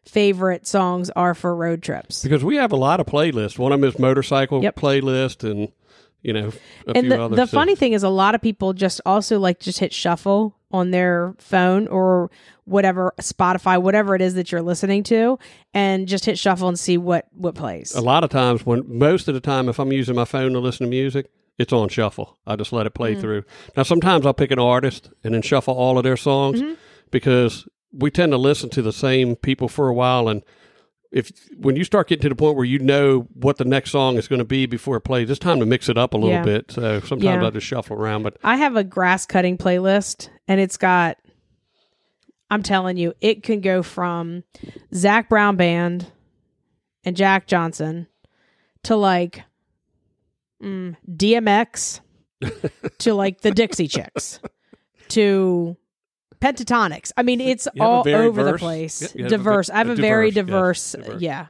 favorite 0.05 0.67
songs 0.67 1.09
are 1.11 1.33
for 1.33 1.55
road 1.55 1.81
trips. 1.81 2.23
Because 2.23 2.43
we 2.43 2.55
have 2.57 2.71
a 2.71 2.75
lot 2.77 2.99
of 2.99 3.05
playlists. 3.05 3.57
One 3.57 3.71
of 3.71 3.79
them 3.81 3.89
is 3.89 3.97
motorcycle 3.99 4.61
Yep. 4.61 4.75
playlist 4.75 5.49
and, 5.49 5.69
you 6.21 6.33
know, 6.33 6.51
a 6.87 6.91
and 6.97 7.07
few 7.07 7.09
the, 7.09 7.29
the 7.29 7.47
funny 7.47 7.75
thing 7.75 7.93
is, 7.93 8.03
a 8.03 8.09
lot 8.09 8.35
of 8.35 8.41
people 8.41 8.73
just 8.73 9.01
also 9.05 9.39
like 9.39 9.59
just 9.59 9.79
hit 9.79 9.93
shuffle 9.93 10.55
on 10.71 10.91
their 10.91 11.35
phone 11.37 11.87
or 11.87 12.31
whatever 12.65 13.13
Spotify, 13.21 13.81
whatever 13.81 14.15
it 14.15 14.21
is 14.21 14.33
that 14.35 14.51
you're 14.51 14.61
listening 14.61 15.03
to, 15.03 15.37
and 15.73 16.07
just 16.07 16.25
hit 16.25 16.39
shuffle 16.39 16.67
and 16.67 16.79
see 16.79 16.97
what 16.97 17.27
what 17.33 17.55
plays. 17.55 17.93
a 17.93 18.01
lot 18.01 18.23
of 18.23 18.29
times 18.29 18.65
when 18.65 18.83
most 18.87 19.27
of 19.27 19.33
the 19.33 19.39
time 19.41 19.67
if 19.69 19.79
i'm 19.79 19.91
using 19.91 20.15
my 20.15 20.25
phone 20.25 20.53
to 20.53 20.59
listen 20.59 20.85
to 20.85 20.89
music 20.89 21.29
it's 21.59 21.73
on 21.73 21.89
shuffle 21.89 22.37
i 22.47 22.55
just 22.55 22.71
let 22.73 22.85
it 22.87 22.93
Mm-hmm. 22.93 22.97
play 22.97 23.15
through 23.15 23.43
now 23.77 23.83
sometimes 23.83 24.25
i'll 24.25 24.33
pick 24.33 24.49
an 24.51 24.59
artist 24.59 25.11
and 25.23 25.33
then 25.35 25.41
shuffle 25.43 25.75
all 25.75 25.97
of 25.97 26.03
their 26.03 26.17
songs 26.17 26.61
Mm-hmm. 26.61 26.73
because 27.11 27.67
we 27.93 28.09
tend 28.11 28.31
to 28.31 28.37
listen 28.37 28.69
to 28.71 28.81
the 28.81 28.91
same 28.93 29.35
people 29.35 29.67
for 29.67 29.87
a 29.87 29.93
while 29.93 30.27
and 30.27 30.43
if 31.11 31.31
when 31.57 31.75
you 31.75 31.83
start 31.83 32.07
getting 32.07 32.23
to 32.23 32.29
the 32.29 32.35
point 32.35 32.55
where 32.55 32.65
you 32.65 32.79
know 32.79 33.27
what 33.35 33.57
the 33.57 33.65
next 33.65 33.91
song 33.91 34.17
is 34.17 34.27
going 34.27 34.39
to 34.39 34.45
be 34.45 34.65
before 34.65 34.95
it 34.97 35.01
plays 35.01 35.29
it's 35.29 35.37
time 35.39 35.59
to 35.59 35.65
mix 35.65 35.87
it 35.87 35.97
up 35.97 36.13
a 36.13 36.17
little 36.17 36.31
Yeah. 36.31 36.43
bit 36.43 36.71
so 36.71 36.99
sometimes 37.01 37.23
Yeah. 37.23 37.45
i 37.45 37.49
just 37.51 37.67
shuffle 37.67 37.95
around 37.97 38.23
but 38.23 38.37
I 38.43 38.55
have 38.57 38.75
a 38.75 38.83
grass 38.83 39.25
cutting 39.27 39.57
playlist, 39.57 40.29
and 40.47 40.59
it's 40.59 40.77
got. 40.77 41.17
I'm 42.49 42.61
telling 42.63 42.97
you, 42.97 43.13
it 43.21 43.41
can 43.41 43.61
go 43.61 43.81
from 43.81 44.43
Zac 44.93 45.27
Brown 45.29 45.55
Band 45.55 46.05
and 47.03 47.15
Jack 47.15 47.47
Johnson 47.47 48.05
to 48.83 48.95
like 48.95 49.43
mm, 50.61 50.95
DMX 51.09 51.99
to 52.99 53.13
like 53.15 53.41
the 53.41 53.51
Dixie 53.51 53.87
Chicks 53.87 54.39
to 55.09 55.75
Pentatonix. 56.43 57.11
I 57.17 57.23
mean, 57.23 57.39
it's 57.41 57.67
You 57.73 57.81
all 57.83 58.07
over 58.07 58.43
the 58.43 58.57
place. 58.57 59.01
yeah, 59.01 59.07
you 59.15 59.23
have 59.23 59.33
a 59.33 59.37
diverse. 59.37 59.69
I 59.69 59.77
have 59.77 59.89
a 59.89 59.93
a, 59.93 59.95
very 59.95 60.31
diverse, 60.31 60.95
yes, 60.97 61.05
diverse. 61.05 61.21
yeah. 61.21 61.47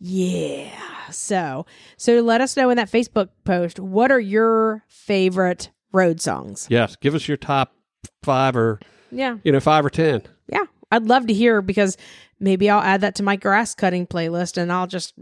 Yeah. 0.00 0.70
So, 1.10 1.64
so 1.96 2.20
let 2.22 2.40
us 2.40 2.56
know 2.56 2.70
in 2.70 2.76
that 2.76 2.90
Facebook 2.90 3.28
post 3.44 3.78
what 3.78 4.10
are 4.10 4.18
your 4.20 4.84
favorite 4.88 5.70
road 5.92 6.20
songs? 6.20 6.66
yes 6.70 6.96
give 6.96 7.14
us 7.14 7.28
your 7.28 7.36
top 7.36 7.74
five 8.22 8.56
or 8.56 8.80
Yeah. 9.10 9.36
you 9.44 9.52
know 9.52 9.60
five 9.60 9.84
or 9.84 9.90
ten 9.90 10.22
Yeah. 10.48 10.64
I'd 10.90 11.04
love 11.04 11.26
to 11.28 11.34
hear 11.34 11.62
because 11.62 11.96
maybe 12.40 12.68
I'll 12.68 12.82
add 12.82 13.02
that 13.02 13.14
to 13.16 13.22
my 13.22 13.36
grass 13.36 13.74
cutting 13.74 14.06
playlist 14.06 14.56
and 14.56 14.72
I'll 14.72 14.86
just 14.86 15.14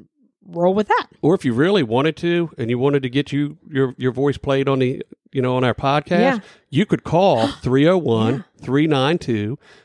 roll 0.47 0.75
with 0.75 0.89
that. 0.89 1.07
or 1.23 1.35
if 1.35 1.45
you 1.45 1.53
really 1.53 1.83
wanted 1.83 2.17
to 2.17 2.51
and 2.59 2.71
you 2.71 2.79
wanted 2.79 3.03
to 3.03 3.09
get 3.11 3.31
you 3.33 3.59
your 3.69 3.95
your 3.99 4.11
voice 4.13 4.37
played 4.39 4.69
on 4.69 4.79
the 4.81 5.03
you 5.33 5.41
know 5.43 5.57
on 5.57 5.65
our 5.65 5.75
podcast 5.75 6.09
Yeah. 6.21 6.39
you 6.71 6.87
could 6.87 7.05
call 7.05 7.47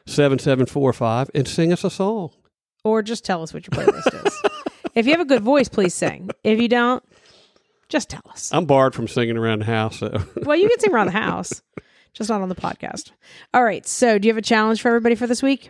301-392-7745 0.05 1.29
and 1.35 1.47
sing 1.47 1.71
us 1.73 1.83
a 1.83 1.89
song 1.89 2.31
Or 2.83 3.01
just 3.01 3.25
tell 3.25 3.41
us 3.43 3.53
what 3.53 3.65
your 3.67 3.71
playlist 3.83 4.25
is. 4.25 4.41
if 4.95 5.05
you 5.05 5.11
have 5.11 5.21
a 5.21 5.25
good 5.25 5.41
voice, 5.43 5.67
please 5.69 5.93
sing. 5.93 6.29
If 6.43 6.59
you 6.59 6.67
don't, 6.67 7.03
just 7.89 8.09
tell 8.09 8.23
us. 8.31 8.49
i'm 8.53 8.65
barred 8.65 8.95
from 8.95 9.07
singing 9.07 9.37
around 9.37 9.59
the 9.59 9.65
house 9.65 9.99
so 9.99 10.09
Well, 10.43 10.57
you 10.57 10.67
can 10.69 10.79
sing 10.79 10.93
around 10.93 11.07
the 11.07 11.13
house, 11.13 11.61
just 12.13 12.29
not 12.29 12.41
on 12.41 12.49
the 12.49 12.55
podcast. 12.55 13.11
All 13.53 13.63
right. 13.63 13.85
So, 13.87 14.17
do 14.17 14.27
you 14.27 14.33
have 14.33 14.37
a 14.39 14.41
challenge 14.41 14.81
for 14.81 14.87
everybody 14.87 15.15
for 15.15 15.27
this 15.27 15.43
week? 15.43 15.69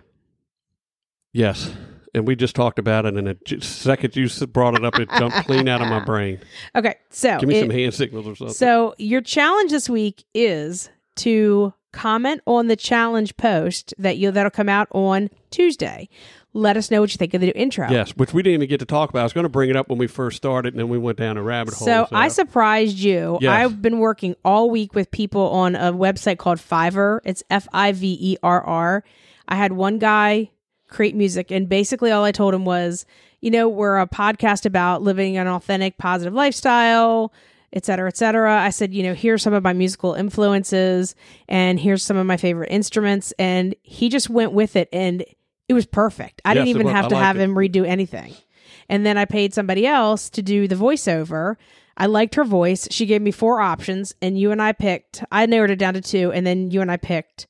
yes 1.34 1.72
and 2.16 2.28
we 2.28 2.36
just 2.36 2.56
talked 2.56 2.80
about 2.80 3.06
it, 3.06 3.16
and 3.16 3.28
the 3.28 3.34
j- 3.46 3.60
second 3.60 4.16
you 4.16 4.28
brought 4.48 4.76
it 4.76 4.84
up, 4.84 4.98
it 5.00 5.10
jumped 5.18 5.38
clean 5.46 5.68
out 5.68 5.82
of 5.82 5.88
my 5.90 6.04
brain. 6.04 6.40
Okay, 6.76 6.96
so 7.10 7.38
Give 7.40 7.48
me 7.50 7.58
it- 7.58 7.62
some 7.62 7.70
hand 7.70 7.94
signals 7.94 8.28
or 8.28 8.36
something. 8.36 8.54
So 8.54 8.96
your 8.98 9.22
challenge 9.22 9.72
this 9.72 9.90
week 9.90 10.24
is 10.34 10.90
to 11.18 11.74
comment 11.94 12.42
on 12.46 12.68
the 12.68 12.76
challenge 12.76 13.38
post 13.38 13.94
that 13.98 14.18
you 14.18 14.30
that'll 14.32 14.50
come 14.50 14.68
out 14.70 14.88
on 14.92 15.30
Tuesday. 15.52 16.10
Let 16.54 16.78
us 16.78 16.90
know 16.90 17.02
what 17.02 17.12
you 17.14 17.18
think 17.18 17.34
of 17.34 17.42
the 17.42 17.48
new 17.48 17.54
intro. 17.54 17.90
yes, 17.92 18.12
which 18.16 18.34
we 18.34 18.42
didn't 18.42 18.56
even 18.56 18.70
get 18.70 18.80
to 18.80 18.86
talk 18.86 19.10
about. 19.10 19.20
I 19.20 19.24
was 19.24 19.34
going 19.34 19.44
to 19.44 19.50
bring 19.50 19.70
it 19.70 19.76
up 19.76 19.90
when 19.90 19.98
we 19.98 20.08
first 20.08 20.38
started, 20.38 20.74
and 20.74 20.80
then 20.80 20.88
we 20.88 20.98
went 20.98 21.18
down 21.18 21.36
a 21.36 21.44
rabbit 21.44 21.74
hole. 21.74 21.86
So 21.86 22.08
I 22.14 22.30
surprised 22.30 22.98
you. 22.98 23.38
Yes. 23.42 23.52
I've 23.52 23.82
been 23.82 24.00
working 24.00 24.36
all 24.46 24.70
week 24.70 24.96
with 24.96 25.12
people 25.12 25.50
on 25.50 25.76
a 25.76 25.92
website 25.92 26.38
called 26.38 26.60
Fiverr. 26.60 27.20
It's 27.26 27.44
F 27.50 27.68
I 27.74 27.92
V 27.92 28.18
E 28.22 28.38
R 28.42 28.62
R. 28.62 29.04
I 29.50 29.56
had 29.56 29.74
one 29.74 30.00
guy 30.00 30.50
create 30.88 31.16
music, 31.16 31.52
and 31.52 31.68
basically 31.68 32.12
all 32.12 32.24
I 32.24 32.32
told 32.32 32.54
him 32.54 32.66
was, 32.66 33.06
you 33.42 33.52
know, 33.52 33.68
we're 33.68 34.00
a 34.00 34.08
podcast 34.08 34.66
about 34.66 35.02
living 35.02 35.38
an 35.38 35.48
authentic, 35.48 35.98
positive 35.98 36.34
lifestyle, 36.34 37.34
et 37.74 37.86
cetera, 37.86 38.08
et 38.08 38.18
cetera. 38.18 38.62
I 38.62 38.70
said, 38.70 38.94
you 38.94 39.04
know, 39.04 39.14
here's 39.14 39.44
some 39.44 39.54
of 39.54 39.64
my 39.64 39.74
musical 39.74 40.14
influences, 40.14 41.16
and 41.48 41.80
here's 41.80 42.04
some 42.04 42.18
of 42.18 42.26
my 42.26 42.38
favorite 42.38 42.72
instruments. 42.72 43.34
And 43.38 43.76
he 43.84 44.10
just 44.10 44.30
went 44.30 44.54
with 44.54 44.76
it, 44.76 44.90
and 44.94 45.24
it 45.68 45.74
was 45.74 45.86
perfect. 45.86 46.42
I 46.46 46.50
Yes, 46.54 46.66
didn't 46.66 46.70
even 46.82 46.88
have 46.88 47.06
I 47.06 47.10
to 47.10 47.16
have 47.18 47.38
it. 47.38 47.42
him 47.42 47.56
redo 47.56 47.86
anything. 47.86 48.34
And 48.88 49.06
then 49.06 49.18
I 49.18 49.26
paid 49.26 49.54
somebody 49.54 49.86
else 49.86 50.30
to 50.32 50.42
do 50.42 50.68
the 50.68 50.76
voiceover. 50.76 51.56
I 51.98 52.06
liked 52.06 52.36
her 52.36 52.44
voice. 52.44 52.88
She 52.92 53.06
gave 53.06 53.22
me 53.22 53.32
four 53.32 53.60
options, 53.62 54.14
and 54.22 54.40
you 54.40 54.52
and 54.52 54.62
I 54.62 54.72
picked. 54.72 55.24
I 55.32 55.46
narrowed 55.46 55.72
it 55.72 55.80
down 55.80 55.96
to 55.96 56.02
two, 56.02 56.32
and 56.32 56.46
then 56.46 56.72
you 56.72 56.82
and 56.82 56.92
I 56.92 56.98
picked 56.98 57.48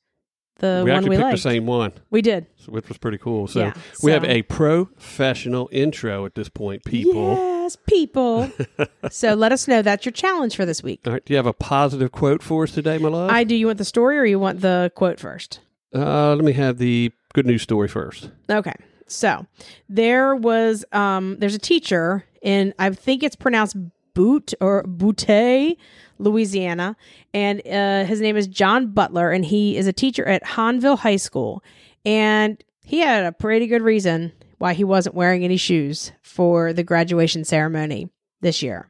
the 0.58 0.82
we 0.84 0.90
one 0.90 0.98
actually 0.98 1.10
we 1.10 1.16
picked 1.16 1.24
liked. 1.24 1.36
the 1.36 1.42
same 1.50 1.66
one, 1.66 1.92
We 2.10 2.22
did. 2.22 2.46
so- 2.56 2.72
which 2.72 2.88
was 2.88 2.98
pretty 2.98 3.18
cool. 3.18 3.46
So 3.46 3.60
Yeah, 3.60 3.74
we 4.02 4.10
have 4.12 4.24
a 4.24 4.42
professional 4.42 5.68
intro 5.72 6.24
at 6.26 6.34
this 6.34 6.48
point, 6.48 6.84
people. 6.84 7.34
Yes, 7.34 7.76
people. 7.86 8.50
so 9.10 9.34
let 9.34 9.52
us 9.52 9.68
know. 9.68 9.82
That's 9.82 10.04
your 10.04 10.12
challenge 10.12 10.56
for 10.56 10.64
this 10.64 10.82
week. 10.82 11.00
All 11.06 11.12
right, 11.12 11.24
do 11.24 11.32
you 11.32 11.36
have 11.36 11.46
a 11.46 11.52
positive 11.52 12.12
quote 12.12 12.42
for 12.42 12.64
us 12.64 12.72
today, 12.72 12.98
my 12.98 13.08
love? 13.08 13.30
I 13.30 13.44
do. 13.44 13.54
You 13.54 13.66
want 13.66 13.78
the 13.78 13.84
story, 13.84 14.18
or 14.18 14.24
you 14.24 14.38
want 14.38 14.60
the 14.60 14.90
quote 14.94 15.20
first? 15.20 15.60
uh, 15.94 16.34
let 16.34 16.44
me 16.44 16.52
have 16.52 16.78
the 16.78 17.10
good 17.32 17.46
news 17.46 17.62
story 17.62 17.88
first. 17.88 18.30
Okay. 18.50 18.74
So 19.08 19.46
there 19.88 20.34
was 20.34 20.84
um 20.92 21.36
there's 21.38 21.54
a 21.54 21.58
teacher 21.60 22.24
in 22.42 22.74
I 22.78 22.90
think 22.90 23.22
it's 23.22 23.36
pronounced 23.36 23.76
Boot 24.16 24.54
or 24.62 24.82
Butte, 24.84 25.76
Louisiana, 26.18 26.96
and 27.34 27.60
uh, 27.66 28.04
his 28.06 28.22
name 28.22 28.38
is 28.38 28.46
John 28.46 28.86
Butler, 28.92 29.30
and 29.30 29.44
he 29.44 29.76
is 29.76 29.86
a 29.86 29.92
teacher 29.92 30.26
at 30.26 30.42
Hanville 30.42 30.98
High 30.98 31.16
School, 31.16 31.62
and 32.06 32.64
he 32.82 33.00
had 33.00 33.26
a 33.26 33.32
pretty 33.32 33.66
good 33.66 33.82
reason 33.82 34.32
why 34.56 34.72
he 34.72 34.84
wasn't 34.84 35.14
wearing 35.14 35.44
any 35.44 35.58
shoes 35.58 36.12
for 36.22 36.72
the 36.72 36.82
graduation 36.82 37.44
ceremony 37.44 38.08
this 38.40 38.62
year. 38.62 38.88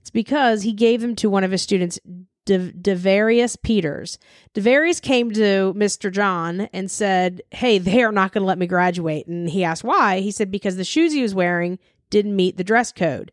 It's 0.00 0.10
because 0.10 0.62
he 0.62 0.72
gave 0.72 1.02
them 1.02 1.14
to 1.16 1.28
one 1.28 1.44
of 1.44 1.50
his 1.50 1.60
students, 1.60 2.00
De- 2.46 2.72
Devarius 2.72 3.60
Peters. 3.62 4.18
Devarius 4.54 5.02
came 5.02 5.30
to 5.32 5.74
Mr. 5.76 6.10
John 6.10 6.62
and 6.72 6.90
said, 6.90 7.42
Hey, 7.50 7.76
they 7.76 8.02
are 8.02 8.10
not 8.10 8.32
going 8.32 8.40
to 8.40 8.46
let 8.46 8.56
me 8.56 8.66
graduate. 8.66 9.26
And 9.26 9.50
he 9.50 9.64
asked 9.64 9.84
why. 9.84 10.20
He 10.20 10.30
said, 10.30 10.50
Because 10.50 10.76
the 10.76 10.84
shoes 10.84 11.12
he 11.12 11.20
was 11.20 11.34
wearing 11.34 11.78
didn't 12.08 12.34
meet 12.34 12.56
the 12.56 12.64
dress 12.64 12.90
code. 12.90 13.30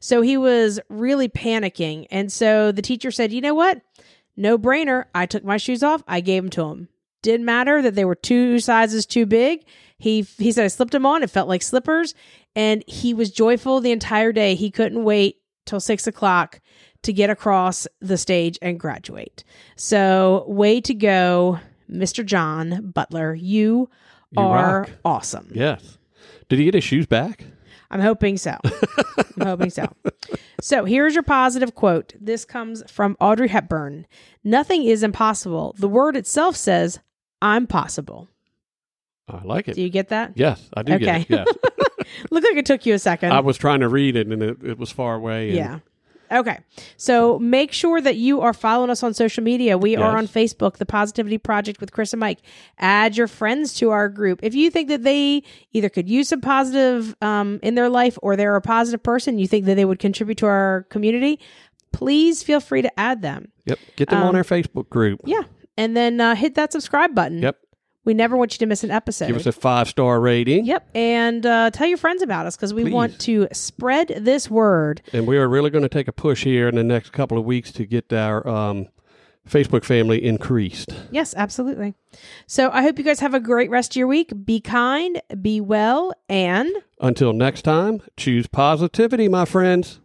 So 0.00 0.20
he 0.22 0.36
was 0.36 0.80
really 0.88 1.28
panicking. 1.28 2.06
And 2.10 2.32
so 2.32 2.72
the 2.72 2.82
teacher 2.82 3.10
said, 3.10 3.32
You 3.32 3.40
know 3.40 3.54
what? 3.54 3.80
No 4.36 4.58
brainer. 4.58 5.06
I 5.14 5.26
took 5.26 5.44
my 5.44 5.56
shoes 5.56 5.82
off. 5.82 6.02
I 6.06 6.20
gave 6.20 6.42
them 6.42 6.50
to 6.50 6.64
him. 6.64 6.88
Didn't 7.22 7.46
matter 7.46 7.80
that 7.82 7.94
they 7.94 8.04
were 8.04 8.14
two 8.14 8.58
sizes 8.60 9.06
too 9.06 9.26
big. 9.26 9.64
He 9.98 10.22
he 10.38 10.52
said 10.52 10.64
I 10.64 10.68
slipped 10.68 10.92
them 10.92 11.06
on. 11.06 11.22
It 11.22 11.30
felt 11.30 11.48
like 11.48 11.62
slippers, 11.62 12.14
and 12.54 12.84
he 12.86 13.14
was 13.14 13.30
joyful 13.30 13.80
the 13.80 13.92
entire 13.92 14.30
day. 14.32 14.54
He 14.54 14.70
couldn't 14.70 15.02
wait 15.04 15.36
till 15.64 15.80
six 15.80 16.06
o'clock 16.06 16.60
to 17.02 17.12
get 17.12 17.30
across 17.30 17.86
the 18.00 18.18
stage 18.18 18.58
and 18.60 18.78
graduate. 18.78 19.42
So 19.76 20.44
way 20.46 20.80
to 20.82 20.92
go, 20.94 21.58
Mr. 21.90 22.24
John 22.24 22.90
Butler. 22.94 23.34
You, 23.34 23.88
You 24.32 24.42
are 24.42 24.80
rock. 24.82 24.90
awesome. 25.04 25.50
Yes. 25.54 25.96
Did 26.48 26.58
he 26.58 26.66
get 26.66 26.74
his 26.74 26.84
shoes 26.84 27.06
back? 27.06 27.44
I'm 27.90 28.00
hoping 28.00 28.36
so. 28.36 28.56
I'm 29.38 29.46
hoping 29.46 29.70
so. 29.70 29.86
So 30.60 30.84
here's 30.84 31.14
your 31.14 31.22
positive 31.22 31.74
quote. 31.74 32.14
This 32.20 32.44
comes 32.44 32.82
from 32.90 33.16
Audrey 33.20 33.48
Hepburn. 33.48 34.06
Nothing 34.42 34.84
is 34.84 35.02
impossible. 35.02 35.74
The 35.78 35.88
word 35.88 36.16
itself 36.16 36.56
says, 36.56 36.98
I'm 37.40 37.66
possible. 37.66 38.28
I 39.28 39.42
like 39.44 39.68
it. 39.68 39.74
Do 39.74 39.82
you 39.82 39.90
get 39.90 40.08
that? 40.08 40.32
yes, 40.36 40.68
I 40.74 40.82
do 40.82 40.94
Okay. 40.94 41.04
get 41.04 41.20
it. 41.22 41.30
Yes. 41.30 42.06
Look 42.30 42.44
like 42.44 42.56
it 42.56 42.66
took 42.66 42.86
you 42.86 42.94
a 42.94 42.98
second. 42.98 43.32
I 43.32 43.40
was 43.40 43.56
trying 43.56 43.80
to 43.80 43.88
read 43.88 44.16
it 44.16 44.26
and 44.28 44.42
it, 44.42 44.58
it 44.62 44.78
was 44.78 44.90
far 44.90 45.14
away. 45.16 45.48
and- 45.48 45.56
Yeah. 45.56 45.78
Okay. 46.30 46.58
So 46.96 47.38
make 47.38 47.72
sure 47.72 48.00
that 48.00 48.16
you 48.16 48.40
are 48.40 48.52
following 48.52 48.90
us 48.90 49.02
on 49.02 49.14
social 49.14 49.42
media. 49.44 49.78
We 49.78 49.96
are 49.96 50.16
on 50.16 50.26
Facebook, 50.26 50.76
The 50.76 50.86
Positivity 50.86 51.38
Project 51.38 51.80
with 51.80 51.92
Kris 51.92 52.12
and 52.12 52.20
Mike. 52.20 52.38
Add 52.78 53.16
your 53.16 53.28
friends 53.28 53.74
to 53.74 53.90
our 53.90 54.08
group. 54.08 54.40
If 54.42 54.54
you 54.54 54.70
think 54.70 54.88
that 54.88 55.02
they 55.02 55.42
either 55.72 55.88
could 55.88 56.08
use 56.08 56.28
some 56.28 56.40
positive 56.40 57.14
um, 57.22 57.60
in 57.62 57.74
their 57.74 57.88
life 57.88 58.18
or 58.22 58.36
they're 58.36 58.56
a 58.56 58.60
positive 58.60 59.02
person, 59.02 59.38
you 59.38 59.46
think 59.46 59.64
that 59.66 59.74
they 59.76 59.84
would 59.84 59.98
contribute 59.98 60.38
to 60.38 60.46
our 60.46 60.86
community, 60.90 61.38
please 61.92 62.42
feel 62.42 62.60
free 62.60 62.82
to 62.82 63.00
add 63.00 63.22
them. 63.22 63.52
Yep. 63.66 63.78
Get 63.96 64.08
them 64.10 64.22
on 64.22 64.28
Um, 64.30 64.36
our 64.36 64.44
Facebook 64.44 64.88
group. 64.90 65.20
Yeah. 65.24 65.42
And 65.76 65.96
then 65.96 66.20
uh, 66.20 66.34
hit 66.34 66.54
that 66.54 66.72
subscribe 66.72 67.14
button. 67.14 67.42
Yep. 67.42 67.58
We 68.06 68.14
never 68.14 68.36
want 68.36 68.54
you 68.54 68.58
to 68.60 68.66
miss 68.66 68.84
an 68.84 68.90
episode. 68.90 69.26
Give 69.26 69.36
us 69.36 69.46
a 69.46 69.52
five 69.52 69.88
star 69.88 70.20
rating. 70.20 70.64
Yep. 70.64 70.88
And 70.94 71.44
uh, 71.44 71.70
tell 71.72 71.88
your 71.88 71.98
friends 71.98 72.22
about 72.22 72.46
us 72.46 72.56
because 72.56 72.72
we 72.72 72.84
Please. 72.84 72.94
want 72.94 73.18
to 73.22 73.48
spread 73.52 74.14
this 74.20 74.48
word. 74.48 75.02
And 75.12 75.26
we 75.26 75.36
are 75.36 75.48
really 75.48 75.70
going 75.70 75.82
to 75.82 75.88
take 75.88 76.08
a 76.08 76.12
push 76.12 76.44
here 76.44 76.68
in 76.68 76.76
the 76.76 76.84
next 76.84 77.12
couple 77.12 77.36
of 77.36 77.44
weeks 77.44 77.72
to 77.72 77.84
get 77.84 78.12
our 78.12 78.46
um, 78.46 78.86
Facebook 79.48 79.84
family 79.84 80.24
increased. 80.24 80.94
Yes, 81.10 81.34
absolutely. 81.36 81.94
So 82.46 82.70
I 82.70 82.82
hope 82.82 82.98
you 82.98 83.04
guys 83.04 83.20
have 83.20 83.34
a 83.34 83.40
great 83.40 83.70
rest 83.70 83.92
of 83.92 83.96
your 83.96 84.06
week. 84.06 84.32
Be 84.44 84.60
kind, 84.60 85.20
be 85.42 85.60
well, 85.60 86.14
and 86.28 86.72
Until 87.00 87.32
next 87.32 87.62
time, 87.62 88.02
choose 88.16 88.46
positivity, 88.46 89.28
my 89.28 89.44
friends. 89.44 90.00